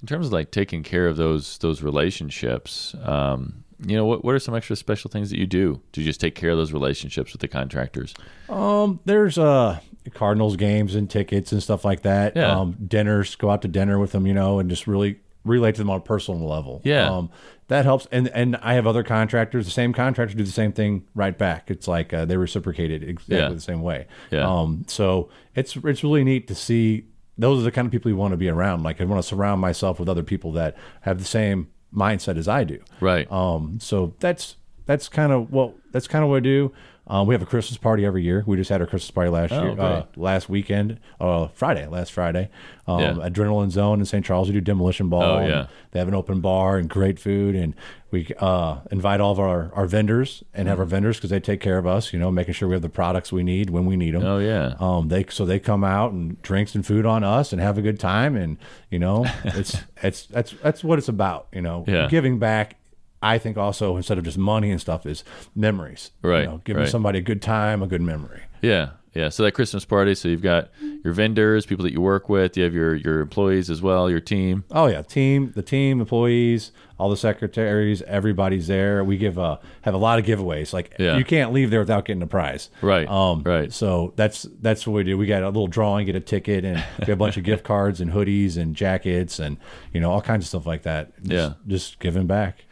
in 0.01 0.07
terms 0.07 0.29
of 0.29 0.33
like 0.33 0.51
taking 0.51 0.83
care 0.83 1.09
of 1.09 1.17
those 1.17 1.59
those 1.59 1.83
relationships, 1.83 2.95
um, 3.03 3.65
you 3.85 3.97
know, 3.97 4.07
what 4.07 4.25
what 4.25 4.35
are 4.35 4.39
some 4.39 4.55
extra 4.55 4.77
special 4.77 5.11
things 5.11 5.31
that 5.31 5.39
you 5.39 5.47
do 5.47 5.83
to 5.93 6.03
just 6.03 6.21
take 6.21 6.37
care 6.37 6.51
of 6.51 6.57
those 6.57 6.73
relationships 6.73 7.33
with 7.33 7.41
the 7.41 7.49
contractors? 7.49 8.15
Um, 8.49 9.01
there's 9.05 9.37
uh 9.37 9.81
Cardinals 10.15 10.57
games 10.57 10.95
and 10.95 11.09
tickets 11.11 11.53
and 11.53 11.63
stuff 11.63 11.85
like 11.85 12.03
that. 12.03 12.37
Yeah. 12.37 12.59
Um, 12.59 12.77
dinners, 12.87 13.35
go 13.37 13.51
out 13.51 13.63
to 13.63 13.69
dinner 13.69 13.99
with 13.99 14.13
them, 14.13 14.27
you 14.27 14.35
know, 14.35 14.59
and 14.59 14.71
just 14.71 14.87
really 14.87 15.21
relate 15.45 15.75
to 15.75 15.81
them 15.83 15.91
on 15.91 15.99
a 15.99 16.01
personal 16.03 16.49
level. 16.49 16.81
Yeah. 16.85 17.11
Um, 17.11 17.31
that 17.69 17.85
helps. 17.85 18.07
And 18.13 18.29
and 18.29 18.57
I 18.57 18.75
have 18.75 18.87
other 18.87 19.03
contractors. 19.03 19.65
The 19.65 19.71
same 19.71 19.93
contractor 19.93 20.35
do 20.37 20.45
the 20.45 20.51
same 20.51 20.73
thing 20.73 21.05
right 21.15 21.37
back. 21.37 21.71
It's 21.71 21.89
like 21.89 22.13
uh, 22.13 22.25
they 22.25 22.37
reciprocated 22.37 23.03
exactly 23.03 23.37
Yeah. 23.37 23.49
the 23.51 23.61
same 23.61 23.83
way. 23.83 24.07
Yeah. 24.31 24.49
Um, 24.51 24.85
so 24.87 25.29
it's 25.55 25.77
it's 25.77 26.03
really 26.05 26.25
neat 26.25 26.47
to 26.49 26.55
see. 26.55 27.05
Those 27.37 27.61
are 27.61 27.63
the 27.65 27.73
kind 27.73 27.87
of 27.87 27.93
people 27.93 28.11
you 28.11 28.17
want 28.17 28.33
to 28.33 28.37
be 28.37 28.49
around. 28.49 28.83
Like 28.85 29.01
I 29.01 29.05
want 29.05 29.21
to 29.23 29.27
surround 29.29 29.61
myself 29.61 29.99
with 29.99 30.09
other 30.09 30.23
people 30.23 30.53
that 30.53 30.77
have 31.03 31.19
the 31.19 31.25
same 31.25 31.69
mindset 31.95 32.37
as 32.37 32.49
I 32.49 32.65
do. 32.65 32.81
Right. 33.01 33.31
Um, 33.31 33.79
so 33.81 34.15
that's 34.21 34.57
that's 34.87 35.09
kind 35.09 35.33
of 35.33 35.51
what 35.51 35.75
that's 35.91 36.07
kind 36.07 36.23
of 36.23 36.31
what 36.31 36.37
I 36.37 36.41
do. 36.41 36.73
Um, 37.07 37.27
we 37.27 37.35
have 37.35 37.43
a 37.43 37.47
Christmas 37.47 37.77
party 37.77 38.07
every 38.07 38.23
year. 38.23 38.43
We 38.47 38.57
just 38.57 38.71
had 38.71 38.81
our 38.81 38.87
Christmas 38.87 39.11
party 39.11 39.29
last 39.31 39.53
Oh, 39.53 39.63
year, 39.63 39.79
uh, 39.81 40.05
last 40.17 40.49
weekend, 40.49 41.01
uh, 41.21 41.49
Friday, 41.49 41.87
last 41.87 42.13
Friday. 42.13 42.49
Um, 42.87 43.01
Yeah. 43.01 43.13
Adrenaline 43.29 43.71
Zone 43.71 44.01
in 44.01 44.07
St. 44.07 44.25
Charles. 44.25 44.49
We 44.49 44.55
do 44.55 44.63
demolition 44.63 45.11
ball. 45.11 45.23
Oh, 45.23 45.47
yeah. 45.47 45.67
They 45.91 45.99
have 45.99 46.09
an 46.09 46.15
open 46.15 46.41
bar 46.41 46.79
and 46.79 46.89
great 46.89 47.19
food, 47.19 47.55
and 47.55 47.75
we 48.11 48.29
uh, 48.39 48.79
invite 48.91 49.21
all 49.21 49.33
of 49.33 49.39
our, 49.39 49.71
our 49.75 49.87
vendors 49.87 50.43
and 50.55 50.63
Mm-hmm. 50.65 50.69
have 50.71 50.79
our 50.79 50.85
vendors 50.87 51.17
because 51.19 51.29
they 51.31 51.41
take 51.41 51.61
care 51.61 51.77
of 51.77 51.87
us. 51.87 52.13
You 52.15 52.19
know, 52.19 52.31
making 52.31 52.55
sure 52.55 52.69
we 52.69 52.75
have 52.75 52.81
the 52.83 52.89
products 52.89 53.31
we 53.33 53.43
need 53.43 53.69
when 53.69 53.85
we 53.85 53.97
need 53.97 54.15
them. 54.15 54.25
Oh 54.25 54.39
yeah. 54.39 54.75
Um, 54.81 55.09
they 55.09 55.27
so 55.29 55.45
they 55.45 55.59
come 55.59 55.85
out 55.85 56.13
and 56.13 56.41
drinks 56.41 56.75
and 56.75 56.87
food 56.87 57.05
on 57.05 57.23
us 57.23 57.53
and 57.53 57.61
have 57.61 57.77
a 57.77 57.83
good 57.83 58.01
time, 58.01 58.35
and 58.35 58.57
you 58.91 58.99
know, 58.99 59.27
it's 59.45 59.77
it's 60.03 60.25
that's 60.27 60.53
that's 60.63 60.83
what 60.83 60.99
it's 60.99 61.09
about. 61.09 61.49
You 61.53 61.61
know, 61.61 61.85
Yeah. 61.87 62.09
giving 62.09 62.39
back. 62.39 62.77
I 63.25 63.39
think 63.39 63.57
also 63.57 63.97
instead 63.97 64.19
of 64.19 64.25
just 64.25 64.39
money 64.39 64.71
and 64.71 64.81
stuff 64.81 65.07
is 65.07 65.25
memories. 65.55 66.11
You 66.23 66.31
Right, 66.31 66.45
know, 66.45 66.61
giving 66.65 66.83
right. 66.83 66.89
somebody 66.91 67.19
a 67.19 67.23
good 67.23 67.43
time, 67.43 67.83
a 67.83 67.87
good 67.87 68.03
memory. 68.03 68.43
Yeah, 68.63 68.91
yeah. 69.15 69.29
So 69.29 69.43
that 69.45 69.53
Christmas 69.53 69.85
party. 69.85 70.15
So 70.15 70.29
you've 70.29 70.43
got 70.43 70.71
your 71.05 71.13
vendors, 71.13 71.67
people 71.67 71.83
that 71.85 71.93
you 71.93 72.01
work 72.01 72.29
with. 72.29 72.57
You 72.57 72.65
have 72.65 72.75
your 72.75 72.95
your 72.95 73.21
employees 73.21 73.71
as 73.71 73.81
well, 73.83 74.09
your 74.11 74.21
team. 74.21 74.65
Oh 74.71 74.87
yeah, 74.87 75.03
team, 75.03 75.53
the 75.55 75.63
team, 75.63 76.01
employees, 76.01 76.73
all 76.99 77.11
the 77.11 77.17
secretaries, 77.17 78.01
everybody's 78.03 78.67
there. 78.69 79.05
We 79.05 79.17
give 79.19 79.37
a 79.39 79.61
have 79.83 79.93
a 79.95 79.99
lot 79.99 80.19
of 80.19 80.25
giveaways. 80.25 80.73
Like 80.73 80.95
Yeah. 80.99 81.17
you 81.19 81.25
can't 81.25 81.53
leave 81.53 81.71
there 81.71 81.81
without 81.81 82.05
getting 82.07 82.23
a 82.23 82.27
prize. 82.27 82.71
Right, 82.81 83.07
Um, 83.09 83.43
right. 83.45 83.71
So 83.73 84.15
that's 84.17 84.47
that's 84.63 84.87
what 84.87 84.95
we 84.95 85.05
do. 85.05 85.19
We 85.19 85.27
got 85.27 85.43
a 85.43 85.47
little 85.49 85.67
drawing, 85.69 86.07
get 86.07 86.17
a 86.17 86.21
ticket, 86.21 86.65
and 86.65 86.77
we 86.99 87.07
have 87.07 87.09
a 87.11 87.17
bunch 87.17 87.37
of 87.37 87.45
gift 87.45 87.65
cards 87.65 88.01
and 88.01 88.13
hoodies 88.13 88.57
and 88.57 88.75
jackets 88.75 89.39
and 89.39 89.59
you 89.93 90.01
know 90.01 90.11
all 90.11 90.23
kinds 90.23 90.45
of 90.45 90.49
stuff 90.49 90.67
like 90.67 90.83
that. 90.85 91.13
Just, 91.23 91.31
Yeah. 91.33 91.53
just 91.67 91.99
giving 92.01 92.27
back. 92.27 92.65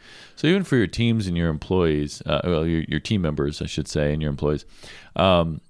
So 0.43 0.49
even 0.49 0.65
for 0.65 0.75
your 0.75 0.87
teams 0.87 1.25
and 1.25 1.37
your 1.37 1.47
employees, 1.47 2.21
uh, 2.25 2.41
well, 2.43 2.67
your, 2.67 2.81
your 2.81 2.99
team 2.99 3.21
members, 3.21 3.61
I 3.61 3.65
should 3.65 3.87
say, 3.87 4.11
and 4.11 4.21
your 4.21 4.29
employees, 4.29 4.65
um, 5.15 5.61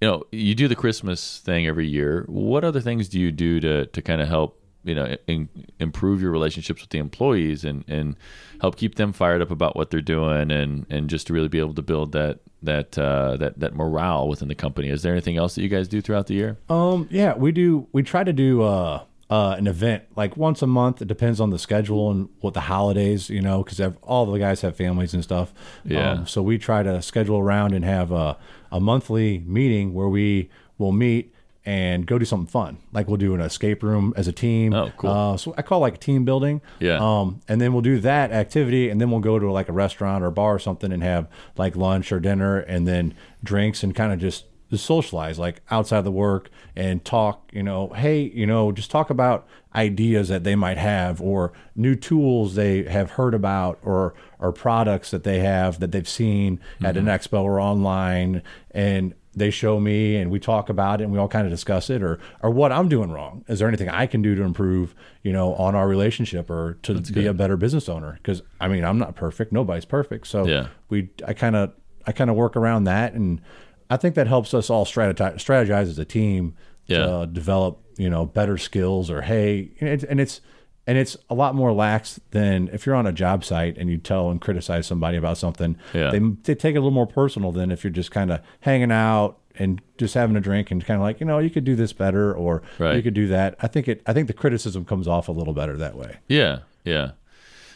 you 0.00 0.08
know, 0.08 0.22
you 0.32 0.54
do 0.54 0.66
the 0.66 0.74
Christmas 0.74 1.40
thing 1.40 1.66
every 1.66 1.86
year. 1.86 2.24
What 2.26 2.64
other 2.64 2.80
things 2.80 3.10
do 3.10 3.20
you 3.20 3.30
do 3.30 3.60
to 3.60 3.84
to 3.84 4.00
kind 4.00 4.22
of 4.22 4.28
help 4.28 4.58
you 4.82 4.94
know 4.94 5.14
in, 5.26 5.50
improve 5.78 6.22
your 6.22 6.30
relationships 6.30 6.80
with 6.80 6.88
the 6.88 6.96
employees 6.98 7.66
and 7.66 7.84
and 7.86 8.16
help 8.62 8.76
keep 8.76 8.94
them 8.94 9.12
fired 9.12 9.42
up 9.42 9.50
about 9.50 9.76
what 9.76 9.90
they're 9.90 10.00
doing 10.00 10.50
and 10.50 10.86
and 10.88 11.10
just 11.10 11.26
to 11.26 11.34
really 11.34 11.48
be 11.48 11.58
able 11.58 11.74
to 11.74 11.82
build 11.82 12.12
that 12.12 12.40
that 12.62 12.96
uh, 12.96 13.36
that 13.36 13.60
that 13.60 13.74
morale 13.74 14.26
within 14.26 14.48
the 14.48 14.54
company? 14.54 14.88
Is 14.88 15.02
there 15.02 15.12
anything 15.12 15.36
else 15.36 15.54
that 15.54 15.60
you 15.60 15.68
guys 15.68 15.86
do 15.86 16.00
throughout 16.00 16.28
the 16.28 16.34
year? 16.34 16.56
Um, 16.70 17.08
yeah, 17.10 17.34
we 17.34 17.52
do. 17.52 17.88
We 17.92 18.02
try 18.02 18.24
to 18.24 18.32
do 18.32 18.62
uh, 18.62 19.02
uh, 19.30 19.54
an 19.58 19.66
event 19.66 20.04
like 20.16 20.36
once 20.36 20.62
a 20.62 20.66
month. 20.66 21.02
It 21.02 21.08
depends 21.08 21.40
on 21.40 21.50
the 21.50 21.58
schedule 21.58 22.10
and 22.10 22.28
what 22.40 22.54
the 22.54 22.60
holidays, 22.60 23.30
you 23.30 23.40
know, 23.40 23.62
because 23.62 23.80
all 24.02 24.26
the 24.26 24.38
guys 24.38 24.60
have 24.60 24.76
families 24.76 25.14
and 25.14 25.22
stuff. 25.22 25.52
Yeah. 25.84 26.12
Um, 26.12 26.26
so 26.26 26.42
we 26.42 26.58
try 26.58 26.82
to 26.82 27.00
schedule 27.02 27.38
around 27.38 27.74
and 27.74 27.84
have 27.84 28.12
a, 28.12 28.36
a 28.70 28.80
monthly 28.80 29.40
meeting 29.46 29.94
where 29.94 30.08
we 30.08 30.50
will 30.78 30.92
meet 30.92 31.32
and 31.66 32.06
go 32.06 32.18
do 32.18 32.26
something 32.26 32.46
fun. 32.46 32.76
Like 32.92 33.08
we'll 33.08 33.16
do 33.16 33.34
an 33.34 33.40
escape 33.40 33.82
room 33.82 34.12
as 34.16 34.28
a 34.28 34.32
team. 34.32 34.74
Oh, 34.74 34.92
cool. 34.98 35.10
Uh, 35.10 35.36
so 35.38 35.54
I 35.56 35.62
call 35.62 35.78
it 35.78 35.82
like 35.82 35.98
team 35.98 36.26
building. 36.26 36.60
Yeah. 36.78 36.98
Um, 37.00 37.40
and 37.48 37.58
then 37.60 37.72
we'll 37.72 37.82
do 37.82 37.98
that 38.00 38.32
activity, 38.32 38.90
and 38.90 39.00
then 39.00 39.10
we'll 39.10 39.20
go 39.20 39.38
to 39.38 39.50
like 39.50 39.70
a 39.70 39.72
restaurant 39.72 40.22
or 40.22 40.30
bar 40.30 40.54
or 40.54 40.58
something 40.58 40.92
and 40.92 41.02
have 41.02 41.26
like 41.56 41.74
lunch 41.74 42.12
or 42.12 42.20
dinner, 42.20 42.58
and 42.58 42.86
then 42.86 43.14
drinks 43.42 43.82
and 43.82 43.94
kind 43.94 44.12
of 44.12 44.18
just 44.18 44.44
just 44.70 44.86
socialize 44.86 45.38
like 45.38 45.60
outside 45.70 45.98
of 45.98 46.04
the 46.04 46.10
work 46.12 46.50
and 46.74 47.04
talk. 47.04 47.50
You 47.52 47.62
know, 47.62 47.88
hey, 47.88 48.22
you 48.22 48.46
know, 48.46 48.72
just 48.72 48.90
talk 48.90 49.10
about 49.10 49.46
ideas 49.74 50.28
that 50.28 50.44
they 50.44 50.54
might 50.54 50.78
have 50.78 51.20
or 51.20 51.52
new 51.74 51.94
tools 51.94 52.54
they 52.54 52.84
have 52.84 53.12
heard 53.12 53.34
about 53.34 53.78
or 53.82 54.14
or 54.38 54.52
products 54.52 55.10
that 55.10 55.24
they 55.24 55.40
have 55.40 55.80
that 55.80 55.92
they've 55.92 56.08
seen 56.08 56.60
at 56.82 56.96
an 56.96 57.06
mm-hmm. 57.06 57.36
expo 57.36 57.42
or 57.42 57.60
online 57.60 58.42
and 58.70 59.14
they 59.36 59.50
show 59.50 59.80
me 59.80 60.16
and 60.16 60.30
we 60.30 60.38
talk 60.38 60.68
about 60.68 61.00
it 61.00 61.04
and 61.04 61.12
we 61.12 61.18
all 61.18 61.28
kind 61.28 61.46
of 61.46 61.50
discuss 61.50 61.90
it 61.90 62.02
or 62.02 62.18
or 62.42 62.50
what 62.50 62.72
I'm 62.72 62.88
doing 62.88 63.10
wrong. 63.10 63.44
Is 63.48 63.58
there 63.58 63.68
anything 63.68 63.88
I 63.88 64.06
can 64.06 64.22
do 64.22 64.34
to 64.34 64.42
improve, 64.42 64.94
you 65.22 65.32
know, 65.32 65.54
on 65.54 65.74
our 65.74 65.88
relationship 65.88 66.50
or 66.50 66.78
to 66.82 67.00
be 67.00 67.26
a 67.26 67.34
better 67.34 67.56
business 67.56 67.88
owner? 67.88 68.12
Because 68.14 68.42
I 68.60 68.68
mean, 68.68 68.84
I'm 68.84 68.98
not 68.98 69.16
perfect. 69.16 69.52
Nobody's 69.52 69.84
perfect. 69.84 70.26
So 70.28 70.46
Yeah. 70.46 70.68
we 70.88 71.10
I 71.26 71.32
kind 71.32 71.56
of 71.56 71.72
I 72.06 72.12
kind 72.12 72.30
of 72.30 72.36
work 72.36 72.56
around 72.56 72.84
that 72.84 73.14
and 73.14 73.40
I 73.90 73.96
think 73.96 74.14
that 74.14 74.26
helps 74.26 74.54
us 74.54 74.70
all 74.70 74.84
strategize 74.84 75.34
strategize 75.36 75.82
as 75.88 75.98
a 75.98 76.04
team 76.04 76.54
Yeah. 76.86 77.06
to 77.06 77.26
develop, 77.30 77.80
you 77.96 78.10
know, 78.10 78.26
better 78.26 78.58
skills 78.58 79.10
or 79.10 79.22
hey, 79.22 79.70
and 79.80 79.88
it's, 79.88 80.04
and 80.04 80.20
it's 80.20 80.40
and 80.86 80.98
it's 80.98 81.16
a 81.30 81.34
lot 81.34 81.54
more 81.54 81.72
lax 81.72 82.20
than 82.32 82.68
if 82.72 82.84
you're 82.84 82.94
on 82.94 83.06
a 83.06 83.12
job 83.12 83.42
site 83.44 83.78
and 83.78 83.88
you 83.88 83.96
tell 83.96 84.30
and 84.30 84.40
criticize 84.40 84.86
somebody 84.86 85.16
about 85.16 85.38
something. 85.38 85.76
Yeah. 85.94 86.10
They 86.10 86.18
they 86.18 86.54
take 86.54 86.74
it 86.74 86.78
a 86.78 86.80
little 86.80 86.90
more 86.90 87.06
personal 87.06 87.52
than 87.52 87.70
if 87.70 87.84
you're 87.84 87.90
just 87.90 88.10
kind 88.10 88.30
of 88.30 88.40
hanging 88.60 88.92
out 88.92 89.38
and 89.56 89.80
just 89.98 90.14
having 90.14 90.34
a 90.36 90.40
drink 90.40 90.70
and 90.70 90.84
kind 90.84 90.98
of 91.00 91.02
like 91.02 91.20
you 91.20 91.26
know 91.26 91.38
you 91.38 91.48
could 91.48 91.64
do 91.64 91.74
this 91.76 91.92
better 91.92 92.34
or 92.34 92.62
Right. 92.78 92.96
you 92.96 93.02
could 93.02 93.14
do 93.14 93.28
that. 93.28 93.54
I 93.60 93.66
think 93.68 93.88
it. 93.88 94.02
I 94.06 94.12
think 94.12 94.26
the 94.26 94.32
criticism 94.34 94.84
comes 94.84 95.06
off 95.08 95.28
a 95.28 95.32
little 95.32 95.54
better 95.54 95.76
that 95.78 95.96
way. 95.96 96.16
Yeah, 96.28 96.58
yeah. 96.84 97.12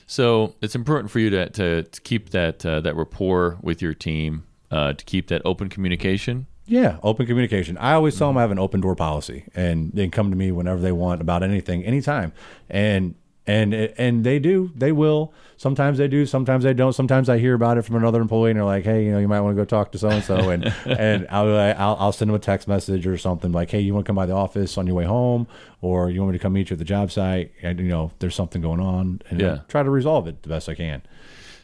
So 0.06 0.54
it's 0.62 0.74
important 0.74 1.10
for 1.10 1.18
you 1.18 1.30
to 1.30 1.48
to, 1.50 1.82
to 1.84 2.00
keep 2.02 2.30
that 2.30 2.64
uh, 2.66 2.80
that 2.80 2.96
rapport 2.96 3.58
with 3.62 3.80
your 3.82 3.94
team, 3.94 4.44
uh, 4.70 4.92
to 4.92 5.04
keep 5.04 5.28
that 5.28 5.42
open 5.44 5.68
communication. 5.68 6.46
Yeah, 6.66 6.98
open 7.02 7.24
communication. 7.26 7.78
I 7.78 7.94
always 7.94 8.18
tell 8.18 8.28
them 8.28 8.37
I 8.37 8.42
have 8.42 8.50
an 8.50 8.59
open 8.59 8.81
door 8.83 8.94
policy, 8.94 9.44
and 9.54 9.90
they 9.94 10.02
can 10.04 10.11
come 10.11 10.31
to 10.31 10.37
me 10.37 10.52
whenever 10.52 10.81
they 10.81 10.92
want 10.92 11.20
about 11.22 11.42
anything, 11.42 11.83
anytime. 11.85 12.33
And 12.68 13.14
and 13.46 13.72
and 13.72 14.24
they 14.24 14.38
do, 14.38 14.70
they 14.76 14.92
will. 14.92 15.33
Sometimes 15.57 15.96
they 15.96 16.07
do, 16.07 16.26
sometimes 16.26 16.64
they 16.64 16.74
don't. 16.74 16.92
Sometimes 16.92 17.31
I 17.31 17.38
hear 17.38 17.54
about 17.54 17.78
it 17.78 17.83
from 17.83 17.96
another 17.96 18.20
employee, 18.20 18.50
and 18.50 18.59
they're 18.59 18.64
like, 18.66 18.85
"Hey, 18.85 19.07
you 19.07 19.12
know, 19.12 19.18
you 19.18 19.26
might 19.26 19.40
want 19.40 19.57
to 19.57 19.61
go 19.62 19.64
talk 19.64 19.90
to 19.92 19.98
so 19.98 20.11
and 20.11 20.22
so," 20.22 20.50
and 20.50 20.70
and 20.85 21.26
I'll, 21.31 21.48
I'll 21.57 21.96
I'll 21.98 22.12
send 22.12 22.28
them 22.28 22.35
a 22.37 22.38
text 22.38 22.68
message 22.68 23.07
or 23.07 23.16
something 23.16 23.50
like, 23.50 23.70
"Hey, 23.70 23.81
you 23.81 23.94
want 23.94 24.04
to 24.04 24.09
come 24.11 24.16
by 24.16 24.26
the 24.26 24.35
office 24.35 24.76
on 24.76 24.87
your 24.87 24.94
way 24.94 25.04
home, 25.07 25.46
or 25.81 26.11
you 26.11 26.20
want 26.20 26.33
me 26.33 26.38
to 26.38 26.42
come 26.42 26.52
meet 26.52 26.68
you 26.68 26.74
at 26.74 26.78
the 26.78 26.85
job 26.85 27.11
site?" 27.11 27.52
And 27.62 27.81
you 27.81 27.88
know, 27.88 28.12
there's 28.18 28.35
something 28.35 28.61
going 28.61 28.81
on, 28.81 29.22
and 29.31 29.40
Yeah. 29.40 29.61
try 29.68 29.83
to 29.83 29.88
resolve 29.88 30.28
it 30.28 30.42
the 30.42 30.50
best 30.50 30.68
I 30.68 30.74
can. 30.74 31.00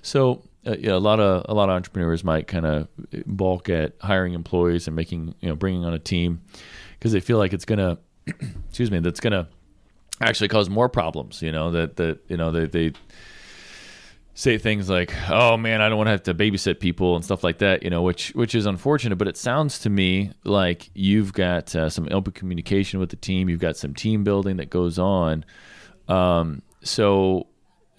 So 0.00 0.40
uh, 0.66 0.76
yeah, 0.78 0.92
a 0.92 0.98
lot 0.98 1.20
of 1.20 1.44
a 1.48 1.54
lot 1.54 1.68
of 1.68 1.74
entrepreneurs 1.74 2.24
might 2.24 2.46
kind 2.46 2.66
of 2.66 2.88
balk 3.26 3.68
at 3.68 3.94
hiring 4.00 4.34
employees 4.34 4.86
and 4.86 4.96
making 4.96 5.34
you 5.40 5.48
know 5.48 5.56
bringing 5.56 5.84
on 5.84 5.94
a 5.94 5.98
team 5.98 6.40
because 6.98 7.12
they 7.12 7.20
feel 7.20 7.38
like 7.38 7.52
it's 7.52 7.64
gonna 7.64 7.98
excuse 8.68 8.90
me 8.90 9.00
that's 9.00 9.20
gonna 9.20 9.48
actually 10.20 10.48
cause 10.48 10.70
more 10.70 10.88
problems. 10.88 11.42
You 11.42 11.52
know 11.52 11.70
that 11.72 11.96
that 11.96 12.20
you 12.28 12.36
know 12.36 12.50
they 12.50 12.66
they 12.66 12.92
say 14.34 14.58
things 14.58 14.90
like, 14.90 15.12
"Oh 15.30 15.56
man, 15.56 15.80
I 15.80 15.88
don't 15.88 15.96
want 15.98 16.08
to 16.08 16.12
have 16.12 16.22
to 16.24 16.34
babysit 16.34 16.80
people" 16.80 17.16
and 17.16 17.24
stuff 17.24 17.44
like 17.44 17.58
that. 17.58 17.82
You 17.82 17.90
know, 17.90 18.02
which 18.02 18.30
which 18.30 18.54
is 18.54 18.66
unfortunate. 18.66 19.16
But 19.16 19.28
it 19.28 19.36
sounds 19.36 19.78
to 19.80 19.90
me 19.90 20.32
like 20.44 20.90
you've 20.94 21.32
got 21.32 21.74
uh, 21.74 21.88
some 21.88 22.08
open 22.10 22.32
communication 22.32 23.00
with 23.00 23.10
the 23.10 23.16
team. 23.16 23.48
You've 23.48 23.60
got 23.60 23.76
some 23.76 23.94
team 23.94 24.24
building 24.24 24.56
that 24.56 24.70
goes 24.70 24.98
on. 24.98 25.44
Um, 26.08 26.62
so 26.82 27.46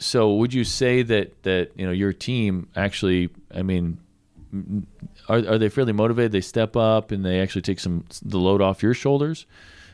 so 0.06 0.34
would 0.36 0.54
you 0.54 0.64
say 0.64 1.02
that 1.04 1.44
that 1.44 1.72
you 1.76 1.86
know 1.86 1.92
your 1.92 2.14
team 2.14 2.68
actually? 2.76 3.30
I 3.54 3.62
mean, 3.64 3.98
are 5.30 5.38
are 5.38 5.58
they 5.58 5.70
fairly 5.70 5.94
motivated? 5.94 6.32
They 6.32 6.42
step 6.42 6.76
up 6.76 7.12
and 7.12 7.26
they 7.26 7.42
actually 7.42 7.62
take 7.64 7.80
some 7.80 8.06
the 8.24 8.38
load 8.38 8.62
off 8.62 8.84
your 8.84 8.94
shoulders 8.94 9.46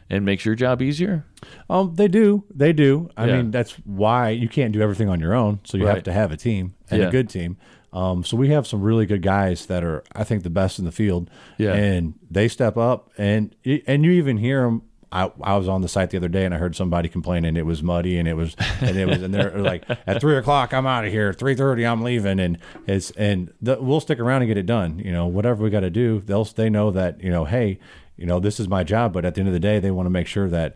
and 0.10 0.26
makes 0.26 0.44
your 0.46 0.56
job 0.56 0.82
easier. 0.82 1.26
Um, 1.70 1.96
they 1.96 2.08
do, 2.10 2.44
they 2.54 2.74
do. 2.74 3.10
I 3.16 3.28
Yeah. 3.28 3.38
mean, 3.38 3.52
that's 3.52 3.72
why 3.86 4.30
you 4.30 4.50
can't 4.50 4.74
do 4.74 4.82
everything 4.82 5.08
on 5.08 5.20
your 5.22 5.34
own. 5.34 5.60
So 5.64 5.78
you 5.78 5.86
have 5.88 6.04
to 6.04 6.12
have 6.14 6.32
a 6.34 6.38
team 6.38 6.74
and 6.90 7.02
Yeah. 7.02 7.08
a 7.08 7.12
good 7.12 7.30
team. 7.30 7.56
Um, 7.94 8.24
so 8.24 8.36
we 8.38 8.50
have 8.50 8.66
some 8.68 8.82
really 8.82 9.06
good 9.06 9.22
guys 9.22 9.66
that 9.68 9.84
are, 9.84 10.04
I 10.16 10.24
think, 10.24 10.44
the 10.44 10.50
best 10.50 10.80
in 10.80 10.86
the 10.86 10.92
field. 10.92 11.30
Yeah. 11.58 11.74
and 11.74 12.14
they 12.30 12.48
step 12.48 12.78
up, 12.78 13.10
and 13.18 13.56
and 13.88 14.04
you 14.06 14.12
even 14.12 14.38
hear 14.38 14.62
them. 14.64 14.82
I, 15.12 15.32
I 15.42 15.58
was 15.58 15.68
on 15.68 15.82
the 15.82 15.90
site 15.90 16.10
the 16.12 16.18
other 16.18 16.30
day 16.30 16.46
and 16.46 16.54
I 16.54 16.58
heard 16.58 16.76
somebody 16.76 17.10
complaining 17.10 17.58
it 17.58 17.66
was 17.66 17.84
muddy 17.84 18.18
and 18.18 18.28
it 18.28 18.36
was 18.36 18.56
and 18.80 18.98
it 18.98 19.08
was 19.08 19.22
and 19.22 19.34
they're 19.34 19.58
like 19.58 19.84
at 20.08 20.22
three 20.22 20.38
o'clock 20.38 20.74
I'm 20.74 20.88
out 20.88 21.06
of 21.06 21.12
here. 21.12 21.34
Three 21.34 21.56
thirty 21.56 21.86
I'm 21.86 22.02
leaving. 22.02 22.40
And 22.40 22.58
it's 22.88 23.12
and 23.12 23.54
the, 23.62 23.82
we'll 23.82 24.00
stick 24.00 24.20
around 24.20 24.42
and 24.42 24.48
get 24.48 24.58
it 24.58 24.66
done. 24.66 25.00
You 25.00 25.12
know 25.12 25.28
whatever 25.28 25.64
we 25.64 25.70
got 25.70 25.82
to 25.82 25.90
do 25.90 26.22
they'll 26.22 26.46
they 26.46 26.70
know 26.70 26.92
that 26.92 27.22
you 27.22 27.30
know 27.30 27.46
hey 27.46 27.80
you 28.16 28.26
know 28.26 28.40
this 28.40 28.60
is 28.60 28.68
my 28.68 28.84
job 28.84 29.14
but 29.14 29.26
at 29.26 29.36
the 29.36 29.42
end 29.42 29.50
of 29.50 29.54
the 29.54 29.60
day 29.60 29.80
they 29.80 29.92
want 29.92 30.06
to 30.06 30.12
make 30.12 30.28
sure 30.28 30.50
that 30.50 30.76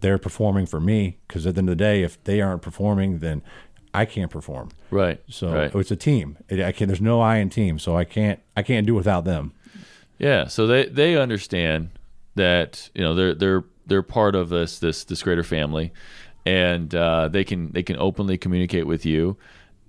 they're 0.00 0.18
performing 0.18 0.66
for 0.66 0.80
me 0.80 1.18
because 1.26 1.46
at 1.46 1.54
the 1.54 1.60
end 1.60 1.68
of 1.68 1.78
the 1.78 1.84
day 1.84 2.02
if 2.02 2.22
they 2.24 2.40
aren't 2.40 2.62
performing 2.62 3.20
then 3.20 3.42
I 3.94 4.04
can't 4.04 4.30
perform. 4.30 4.70
Right. 4.90 5.22
so 5.28 5.54
right. 5.54 5.74
it's 5.74 5.90
a 5.90 5.96
team. 5.96 6.36
It, 6.50 6.60
I 6.60 6.72
can 6.72 6.88
there's 6.88 7.00
no 7.00 7.20
I 7.20 7.36
in 7.36 7.50
team 7.50 7.78
so 7.78 7.96
I 7.96 8.04
can't 8.04 8.40
I 8.56 8.62
can't 8.62 8.86
do 8.86 8.94
without 8.94 9.24
them. 9.24 9.52
Yeah, 10.18 10.48
so 10.48 10.66
they 10.66 10.86
they 10.86 11.16
understand 11.16 11.90
that 12.34 12.90
you 12.94 13.02
know 13.02 13.14
they're 13.14 13.34
they're 13.34 13.64
they're 13.86 14.02
part 14.02 14.34
of 14.34 14.48
this 14.48 14.78
this 14.78 15.04
this 15.04 15.22
greater 15.22 15.42
family, 15.44 15.92
and 16.44 16.94
uh, 16.94 17.28
they 17.28 17.44
can 17.44 17.72
they 17.72 17.82
can 17.82 17.96
openly 17.98 18.38
communicate 18.38 18.86
with 18.86 19.04
you. 19.06 19.36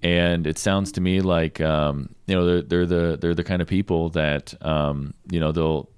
And 0.04 0.46
it 0.46 0.60
sounds 0.60 0.92
to 0.94 1.02
me 1.02 1.22
like 1.22 1.60
um, 1.62 2.14
you 2.28 2.36
know 2.36 2.46
they're 2.46 2.62
they're 2.62 2.86
the 2.86 3.18
they're 3.20 3.36
the 3.36 3.44
kind 3.44 3.62
of 3.62 3.68
people 3.68 4.10
that 4.10 4.54
um, 4.66 5.14
you 5.32 5.40
know 5.40 5.52
they'll 5.52 5.90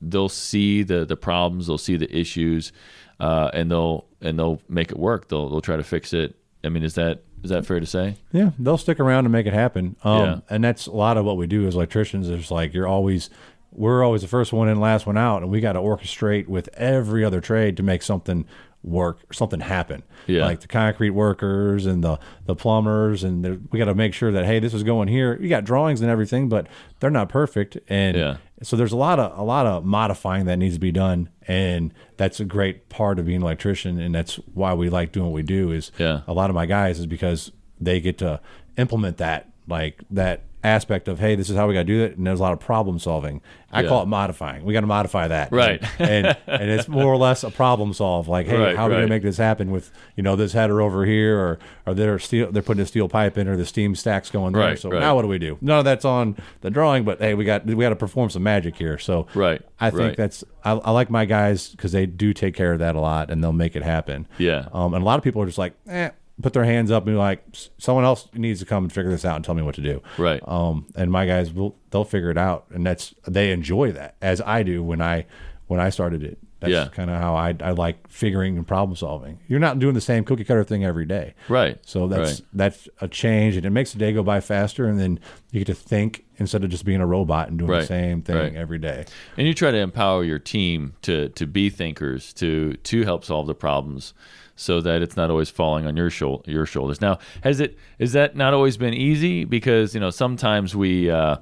they'll 0.00 0.28
see 0.28 0.82
the 0.82 1.04
the 1.04 1.16
problems, 1.16 1.66
they'll 1.66 1.78
see 1.78 1.96
the 1.96 2.14
issues, 2.16 2.72
uh, 3.20 3.50
and 3.52 3.70
they'll 3.70 4.06
and 4.20 4.38
they'll 4.38 4.60
make 4.68 4.90
it 4.90 4.98
work. 4.98 5.28
They'll 5.28 5.50
they'll 5.50 5.60
try 5.60 5.76
to 5.76 5.82
fix 5.84 6.12
it. 6.12 6.34
I 6.64 6.68
mean, 6.70 6.82
is 6.84 6.94
that 6.94 7.24
Is 7.42 7.50
that 7.50 7.66
fair 7.66 7.80
to 7.80 7.86
say? 7.86 8.14
Yeah, 8.32 8.50
they'll 8.58 8.78
stick 8.78 9.00
around 9.00 9.24
and 9.26 9.32
make 9.32 9.46
it 9.46 9.52
happen. 9.52 9.96
Um, 10.04 10.18
Yeah. 10.20 10.40
And 10.48 10.62
that's 10.62 10.86
a 10.86 10.92
lot 10.92 11.16
of 11.16 11.24
what 11.24 11.36
we 11.36 11.46
do 11.48 11.66
as 11.66 11.74
electricians. 11.74 12.28
Is 12.30 12.50
like 12.52 12.72
you're 12.72 12.86
always, 12.86 13.30
we're 13.72 14.04
always 14.04 14.22
the 14.22 14.28
first 14.28 14.52
one 14.52 14.68
in, 14.68 14.78
last 14.80 15.06
one 15.06 15.16
out, 15.18 15.42
and 15.42 15.50
we 15.50 15.60
got 15.60 15.72
to 15.72 15.80
orchestrate 15.80 16.46
with 16.46 16.68
every 16.74 17.24
other 17.24 17.40
trade 17.40 17.76
to 17.78 17.82
make 17.82 18.02
something 18.02 18.44
work 18.84 19.18
or 19.30 19.32
something 19.32 19.60
happen. 19.60 20.02
Yeah. 20.26 20.44
Like 20.44 20.60
the 20.60 20.66
concrete 20.66 21.10
workers 21.10 21.86
and 21.86 22.02
the 22.02 22.18
the 22.46 22.54
plumbers, 22.56 23.22
and 23.24 23.44
the, 23.44 23.60
we 23.70 23.78
got 23.78 23.84
to 23.86 23.94
make 23.94 24.12
sure 24.14 24.32
that 24.32 24.44
hey, 24.44 24.58
this 24.58 24.74
is 24.74 24.82
going 24.82 25.08
here. 25.08 25.38
You 25.40 25.48
got 25.48 25.64
drawings 25.64 26.00
and 26.00 26.10
everything, 26.10 26.48
but 26.48 26.66
they're 27.00 27.10
not 27.10 27.28
perfect, 27.28 27.78
and 27.88 28.16
Yeah. 28.16 28.36
so 28.62 28.76
there's 28.76 28.92
a 28.92 28.96
lot 28.96 29.18
of 29.18 29.38
a 29.38 29.42
lot 29.42 29.66
of 29.66 29.84
modifying 29.84 30.46
that 30.46 30.56
needs 30.58 30.74
to 30.74 30.80
be 30.80 30.92
done, 30.92 31.28
and 31.46 31.94
that's 32.16 32.40
a 32.40 32.44
great 32.44 32.88
part 32.88 33.18
of 33.18 33.26
being 33.26 33.36
an 33.36 33.42
electrician, 33.42 34.00
and 34.00 34.14
that's 34.14 34.34
why 34.52 34.74
we 34.74 34.90
like 34.90 35.12
doing 35.12 35.26
what 35.26 35.34
we 35.34 35.42
do. 35.42 35.70
Is 35.70 35.92
Yeah. 35.98 36.22
a 36.26 36.32
lot 36.32 36.50
of 36.50 36.54
my 36.54 36.66
guys 36.66 36.98
is 36.98 37.06
because 37.06 37.52
they 37.80 38.00
get 38.00 38.18
to 38.18 38.40
implement 38.76 39.16
that 39.18 39.48
like 39.68 40.02
that 40.10 40.42
aspect 40.64 41.08
of 41.08 41.18
hey 41.18 41.34
this 41.34 41.50
is 41.50 41.56
how 41.56 41.66
we 41.66 41.74
got 41.74 41.80
to 41.80 41.84
do 41.84 42.02
it 42.02 42.16
and 42.16 42.26
there's 42.26 42.38
a 42.38 42.42
lot 42.42 42.52
of 42.52 42.60
problem 42.60 42.98
solving 42.98 43.40
i 43.72 43.82
Yeah. 43.82 43.88
call 43.88 44.02
it 44.02 44.06
modifying 44.06 44.64
we 44.64 44.72
got 44.72 44.82
to 44.82 44.86
modify 44.86 45.26
that 45.28 45.50
Right. 45.50 45.82
and 45.98 46.26
and 46.46 46.70
it's 46.70 46.86
more 46.86 47.12
or 47.12 47.16
less 47.16 47.42
a 47.42 47.50
problem 47.50 47.92
solve 47.92 48.28
like 48.28 48.46
hey 48.46 48.56
Right, 48.56 48.76
how 48.76 48.84
are 48.84 48.88
we 48.88 48.94
right. 48.94 49.00
gonna 49.00 49.08
make 49.08 49.22
this 49.24 49.38
happen 49.38 49.72
with 49.72 49.90
you 50.14 50.22
know 50.22 50.36
this 50.36 50.52
header 50.52 50.80
over 50.80 51.04
here 51.04 51.36
or 51.38 51.58
or 51.86 51.94
they're 51.94 52.18
steel 52.20 52.52
they're 52.52 52.62
putting 52.62 52.82
a 52.82 52.86
steel 52.86 53.08
pipe 53.08 53.36
in 53.36 53.48
or 53.48 53.56
the 53.56 53.66
steam 53.66 53.94
stacks 53.96 54.30
going 54.30 54.52
there 54.52 54.62
Right, 54.62 54.78
so 54.78 54.90
right. 54.90 55.00
now 55.00 55.16
what 55.16 55.22
do 55.22 55.28
we 55.28 55.38
do 55.38 55.58
none 55.60 55.80
of 55.80 55.84
that's 55.84 56.04
on 56.04 56.36
the 56.60 56.70
drawing 56.70 57.02
but 57.04 57.18
hey 57.20 57.34
we 57.34 57.44
got 57.44 57.66
we 57.66 57.74
got 57.74 57.88
to 57.90 57.96
perform 57.96 58.30
some 58.30 58.44
magic 58.44 58.76
here 58.76 58.98
so 58.98 59.26
Right, 59.34 59.62
i 59.80 59.90
think 59.90 60.16
that's 60.16 60.44
I, 60.64 60.72
I 60.72 60.90
like 60.92 61.10
my 61.10 61.24
guys 61.24 61.70
because 61.70 61.90
they 61.90 62.06
do 62.06 62.32
take 62.32 62.54
care 62.54 62.72
of 62.72 62.78
that 62.78 62.94
a 62.94 63.00
lot 63.00 63.30
and 63.30 63.42
they'll 63.42 63.52
make 63.52 63.74
it 63.74 63.82
happen 63.82 64.28
Yeah. 64.38 64.68
um, 64.72 64.94
and 64.94 65.02
a 65.02 65.04
lot 65.04 65.18
of 65.18 65.24
people 65.24 65.42
are 65.42 65.46
just 65.46 65.58
like, 65.58 65.74
eh, 65.88 66.10
put 66.40 66.52
their 66.52 66.64
hands 66.64 66.90
up 66.90 67.06
and 67.06 67.14
be 67.14 67.18
like, 67.18 67.44
someone 67.78 68.04
else 68.04 68.28
needs 68.34 68.60
to 68.60 68.66
come 68.66 68.84
and 68.84 68.92
figure 68.92 69.10
this 69.10 69.24
out 69.24 69.36
and 69.36 69.44
tell 69.44 69.54
me 69.54 69.62
what 69.62 69.74
to 69.74 69.82
do. 69.82 70.02
Right. 70.16 70.40
Um, 70.46 70.86
and 70.94 71.10
my 71.10 71.26
guys 71.26 71.52
will 71.52 71.76
they'll 71.90 72.04
figure 72.04 72.30
it 72.30 72.38
out, 72.38 72.66
and 72.70 72.86
that's 72.86 73.14
they 73.26 73.50
enjoy 73.50 73.92
that 73.92 74.16
as 74.22 74.40
I 74.40 74.62
do 74.62 74.82
when 74.82 75.00
I 75.00 75.26
when 75.66 75.80
I 75.80 75.90
started 75.90 76.22
it. 76.22 76.38
That's 76.62 76.72
Yeah. 76.72 76.88
kind 76.88 77.10
of 77.10 77.20
how 77.20 77.34
I 77.36 77.54
I 77.60 77.72
like 77.72 78.08
figuring 78.08 78.56
and 78.56 78.66
problem 78.66 78.96
solving. 78.96 79.38
You're 79.48 79.60
not 79.60 79.78
doing 79.78 79.94
the 79.94 80.00
same 80.00 80.24
cookie 80.24 80.44
cutter 80.44 80.64
thing 80.64 80.84
every 80.84 81.04
day. 81.04 81.34
Right. 81.48 81.78
So 81.84 82.08
that's 82.08 82.40
right. 82.40 82.48
that's 82.54 82.88
a 83.02 83.08
change, 83.08 83.56
and 83.56 83.66
it 83.66 83.70
makes 83.70 83.92
the 83.92 83.98
day 83.98 84.12
go 84.12 84.22
by 84.22 84.40
faster, 84.40 84.86
and 84.86 84.98
then 84.98 85.20
you 85.50 85.60
get 85.60 85.66
to 85.66 85.74
think 85.74 86.24
instead 86.38 86.64
of 86.64 86.70
just 86.70 86.84
being 86.84 87.00
a 87.00 87.06
robot 87.06 87.48
and 87.48 87.58
doing 87.58 87.70
Right, 87.70 87.80
the 87.82 87.86
same 87.86 88.22
thing 88.22 88.36
right. 88.36 88.54
every 88.54 88.78
day. 88.78 89.04
And 89.36 89.46
you 89.46 89.52
try 89.54 89.70
to 89.70 89.76
empower 89.78 90.24
your 90.24 90.38
team 90.38 90.94
to 91.02 91.28
to 91.30 91.46
be 91.46 91.68
thinkers, 91.68 92.32
to 92.34 92.74
to 92.74 93.02
help 93.04 93.24
solve 93.24 93.46
the 93.46 93.54
problems, 93.54 94.14
so 94.54 94.80
that 94.80 95.02
it's 95.02 95.16
not 95.16 95.30
always 95.30 95.50
falling 95.50 95.86
on 95.86 95.96
your 95.96 96.10
shoul- 96.10 96.44
your 96.46 96.64
shoulders. 96.66 97.00
Now, 97.00 97.18
has 97.42 97.58
it 97.60 97.76
has 98.00 98.12
that 98.12 98.36
not 98.36 98.54
always 98.54 98.76
been 98.76 98.94
easy? 98.94 99.44
Because 99.44 99.94
you 99.94 100.00
know 100.00 100.10
sometimes 100.10 100.76
we. 100.76 101.10
Uh, 101.10 101.36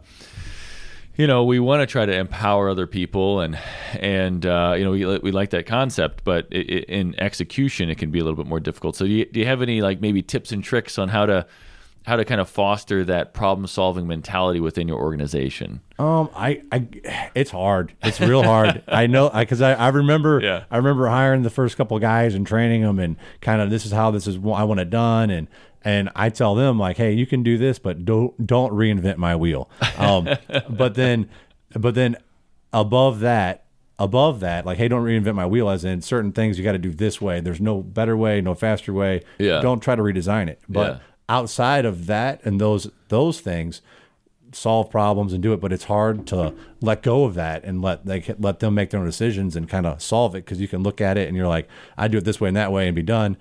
you 1.21 1.27
know, 1.27 1.45
we 1.45 1.61
want 1.61 1.83
to 1.83 1.87
try 1.87 2.07
to 2.07 2.17
empower 2.17 2.71
other 2.71 2.87
people, 2.87 3.41
and 3.41 3.59
and 3.93 4.47
uh, 4.47 4.75
you 4.75 4.85
know, 4.85 4.93
we, 4.93 5.19
we 5.19 5.33
like 5.33 5.51
that 5.51 5.67
concept, 5.67 6.25
but 6.25 6.47
i 6.51 6.57
i 6.57 6.61
in 6.61 7.15
execution, 7.21 7.91
it 7.91 7.99
can 7.99 8.11
be 8.11 8.21
a 8.21 8.25
little 8.25 8.43
bit 8.43 8.47
more 8.47 8.59
difficult. 8.59 8.97
So, 8.97 9.05
do 9.05 9.13
you, 9.13 9.27
do 9.27 9.39
you 9.39 9.45
have 9.45 9.61
any 9.61 9.83
like 9.83 10.01
maybe 10.01 10.23
tips 10.23 10.51
and 10.51 10.65
tricks 10.65 10.99
on 10.99 11.11
how 11.11 11.27
to 11.27 11.47
how 12.07 12.17
to 12.17 12.25
kind 12.25 12.41
of 12.41 12.49
foster 12.49 13.05
that 13.05 13.35
problem 13.35 13.67
solving 13.67 14.07
mentality 14.07 14.59
within 14.61 14.89
your 14.89 14.99
organization? 14.99 15.81
Um, 15.99 16.31
I, 16.35 16.63
I, 16.73 16.87
it's 17.35 17.51
hard. 17.51 17.93
It's 18.03 18.21
real 18.21 18.43
hard. 18.43 18.83
I 18.89 19.07
know, 19.07 19.29
because 19.29 19.61
I, 19.61 19.75
I 19.75 19.89
remember, 19.89 20.41
Yeah. 20.43 20.65
I 20.71 20.79
remember 20.79 21.09
hiring 21.09 21.43
the 21.43 21.51
first 21.51 21.77
couple 21.77 21.97
of 21.97 22.01
guys 22.01 22.35
and 22.35 22.47
training 22.47 22.83
them, 22.83 22.99
and 22.99 23.17
kind 23.41 23.61
of 23.61 23.71
this 23.71 23.85
is 23.85 23.93
how 23.93 24.11
this 24.11 24.27
is. 24.27 24.39
what 24.39 24.59
I 24.59 24.65
want 24.65 24.81
it 24.81 24.91
done, 24.91 25.31
and 25.31 25.47
and 25.83 26.11
I 26.15 26.29
tell 26.31 26.55
them 26.55 26.79
like, 26.79 26.97
hey, 26.97 27.13
you 27.13 27.27
can 27.27 27.43
do 27.43 27.57
this, 27.59 27.79
but 27.79 28.05
don't 28.05 28.47
don't 28.47 28.73
reinvent 28.73 29.17
my 29.19 29.37
wheel. 29.37 29.71
Um, 29.97 30.29
but 30.71 30.95
then, 30.95 31.29
but 31.75 31.95
then, 31.95 32.17
above 32.73 33.21
that. 33.21 33.65
Above 33.99 34.41
that, 34.41 34.65
like, 34.65 34.79
hey, 34.79 34.89
don't 34.89 35.05
reinvent 35.05 35.35
my 35.35 35.45
wheel. 35.45 35.69
As 35.69 35.85
in, 35.85 36.01
certain 36.01 36.33
things 36.33 36.57
you 36.57 36.65
got 36.65 36.73
to 36.73 36.79
do 36.79 36.91
this 36.91 37.21
way. 37.21 37.41
There's 37.41 37.61
no 37.61 37.83
better 37.83 38.17
way, 38.17 38.41
no 38.41 38.55
faster 38.55 38.95
way. 38.95 39.21
Yeah. 39.39 39.61
Don't 39.61 39.81
try 39.81 39.95
to 39.95 40.01
redesign 40.01 40.49
it. 40.49 40.59
But 40.71 40.87
Yeah. 40.95 40.99
Outside 41.31 41.85
of 41.85 42.07
that 42.07 42.45
and 42.45 42.61
those 42.61 42.91
those 43.09 43.41
things, 43.41 43.81
solve 44.53 44.91
problems 44.91 45.33
and 45.33 45.43
do 45.43 45.53
it, 45.53 45.61
but 45.61 45.73
it's 45.73 45.85
hard 45.85 46.27
to 46.27 46.53
let 46.81 47.03
go 47.03 47.25
of 47.25 47.35
that 47.35 47.65
and 47.65 47.81
let 47.81 48.05
they 48.05 48.35
let 48.39 48.59
them 48.59 48.75
make 48.75 48.91
their 48.91 49.01
own 49.01 49.07
decisions 49.07 49.57
and 49.57 49.69
kind 49.69 49.87
of 49.87 50.03
solve 50.03 50.35
it 50.35 50.45
because 50.45 50.61
you 50.61 50.69
can 50.69 50.83
look 50.83 51.01
at 51.01 51.17
it 51.17 51.29
and 51.29 51.37
you're 51.37 51.49
like, 51.49 51.69
I 51.97 52.09
do 52.09 52.19
it 52.19 52.25
this 52.25 52.41
way 52.41 52.49
and 52.49 52.57
that 52.57 52.73
way 52.73 52.87
and 52.89 52.97
be 52.97 53.03
done. 53.03 53.37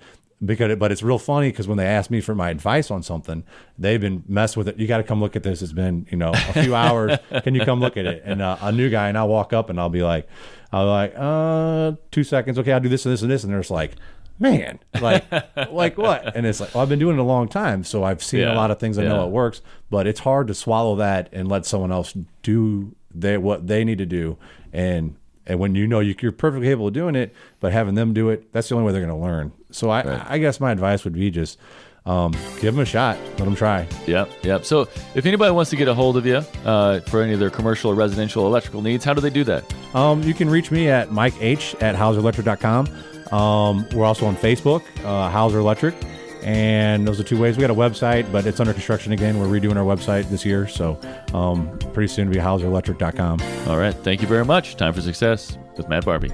Because, 0.45 0.71
it, 0.71 0.79
but 0.79 0.89
it's 0.89 1.03
real 1.03 1.19
funny 1.19 1.49
because 1.49 1.67
when 1.67 1.77
they 1.77 1.85
ask 1.85 2.09
me 2.09 2.21
for 2.21 2.33
my 2.33 2.49
advice 2.49 2.89
on 2.89 3.03
something, 3.03 3.43
they've 3.77 3.99
been 3.99 4.23
messed 4.25 4.55
with 4.55 4.69
it. 4.69 4.79
You 4.79 4.87
got 4.87 4.99
to 4.99 5.03
come 5.03 5.19
look 5.19 5.35
at 5.35 5.43
this. 5.43 5.61
It's 5.61 5.73
been 5.73 6.07
you 6.09 6.15
know 6.17 6.31
a 6.31 6.53
few 6.63 6.75
hours. 6.75 7.17
Can 7.43 7.55
you 7.55 7.65
come 7.65 7.81
look 7.81 7.97
at 7.97 8.05
it? 8.05 8.21
And 8.23 8.41
uh, 8.41 8.55
a 8.61 8.71
new 8.71 8.89
guy, 8.89 9.09
and 9.09 9.17
I'll 9.17 9.27
walk 9.27 9.51
up 9.51 9.69
and 9.69 9.77
I'll 9.77 9.89
be 9.89 10.01
like, 10.01 10.29
I'll 10.71 10.85
be 10.85 10.89
like, 10.89 11.13
uh, 11.17 11.97
two 12.11 12.23
seconds. 12.23 12.57
Okay, 12.57 12.71
I'll 12.71 12.79
do 12.79 12.87
this 12.87 13.05
and 13.05 13.11
this 13.11 13.21
and 13.21 13.29
this, 13.29 13.43
and 13.43 13.51
they're 13.51 13.59
just 13.59 13.69
like, 13.71 13.95
man, 14.39 14.79
like, 15.01 15.25
like 15.71 15.97
what? 15.97 16.35
And 16.35 16.45
it's 16.45 16.59
like, 16.59 16.73
well, 16.73 16.81
I've 16.81 16.89
been 16.89 16.99
doing 16.99 17.17
it 17.17 17.19
a 17.19 17.23
long 17.23 17.47
time, 17.47 17.83
so 17.83 18.03
I've 18.03 18.23
seen 18.23 18.41
Yeah, 18.41 18.53
a 18.53 18.55
lot 18.55 18.71
of 18.71 18.79
things. 18.79 18.97
I 18.97 19.03
know 19.03 19.25
it 19.25 19.31
works, 19.31 19.61
but 19.89 20.07
it's 20.07 20.21
hard 20.21 20.47
to 20.47 20.53
swallow 20.53 20.95
that 20.97 21.29
and 21.31 21.47
let 21.47 21.65
someone 21.65 21.91
else 21.91 22.15
do 22.43 22.95
they 23.13 23.37
what 23.37 23.67
they 23.67 23.83
need 23.83 23.97
to 23.97 24.05
do. 24.05 24.37
And 24.71 25.15
and 25.45 25.59
when 25.59 25.73
you 25.75 25.87
know 25.87 25.99
you, 25.99 26.15
you're 26.21 26.31
perfectly 26.31 26.67
capable 26.67 26.87
of 26.87 26.93
doing 26.93 27.15
it, 27.15 27.33
but 27.59 27.71
having 27.73 27.95
them 27.95 28.13
do 28.13 28.29
it, 28.29 28.51
that's 28.53 28.69
the 28.69 28.75
only 28.75 28.85
way 28.85 28.91
they're 28.93 29.05
going 29.05 29.19
to 29.19 29.25
learn. 29.25 29.51
So 29.71 29.89
I, 29.89 30.33
I 30.33 30.37
guess 30.37 30.59
my 30.59 30.71
advice 30.71 31.03
would 31.03 31.13
be 31.13 31.31
just 31.31 31.57
um, 32.05 32.33
give 32.61 32.75
them 32.75 32.79
a 32.79 32.85
shot, 32.85 33.17
let 33.17 33.37
them 33.39 33.55
try. 33.55 33.87
Yep, 34.05 34.29
yep. 34.43 34.65
So 34.65 34.81
if 35.15 35.25
anybody 35.25 35.51
wants 35.51 35.71
to 35.71 35.75
get 35.75 35.87
a 35.87 35.93
hold 35.95 36.17
of 36.17 36.25
you 36.27 36.43
uh, 36.65 36.99
for 37.01 37.23
any 37.23 37.33
of 37.33 37.39
their 37.39 37.49
commercial 37.49 37.89
or 37.91 37.95
residential 37.95 38.45
electrical 38.45 38.83
needs, 38.83 39.03
how 39.03 39.13
do 39.13 39.21
they 39.21 39.29
do 39.31 39.43
that? 39.45 39.63
Um, 39.95 40.21
you 40.23 40.35
can 40.35 40.49
reach 40.51 40.69
me 40.69 40.87
at 40.87 41.11
Mike 41.11 41.33
H 41.39 41.73
at 41.81 41.95
HauserElectric.com. 41.95 42.87
Um, 43.31 43.87
we're 43.93 44.05
also 44.05 44.25
on 44.25 44.35
Facebook, 44.35 44.83
uh, 45.03 45.29
Hauser 45.29 45.59
Electric. 45.59 45.95
And 46.41 47.05
those 47.05 47.19
are 47.19 47.23
two 47.23 47.39
ways. 47.39 47.57
We 47.57 47.61
got 47.61 47.69
a 47.69 47.75
website, 47.75 48.31
but 48.31 48.45
it's 48.45 48.61
under 48.61 48.71
construction 48.71 49.11
again. 49.11 49.39
We're 49.39 49.59
redoing 49.59 49.75
our 49.75 49.83
website 49.83 50.29
this 50.29 50.45
year. 50.45 50.67
So 50.67 50.99
um, 51.33 51.77
pretty 51.93 52.07
soon 52.07 52.27
to 52.27 52.33
be 52.33 52.39
HauserElectric.com. 52.39 53.41
All 53.67 53.77
right. 53.77 53.93
Thank 53.93 54.21
you 54.21 54.27
very 54.27 54.45
much. 54.45 54.77
Time 54.77 54.93
for 54.93 55.01
success 55.01 55.57
with 55.75 55.89
Matt 55.89 56.05
Barbie. 56.05 56.31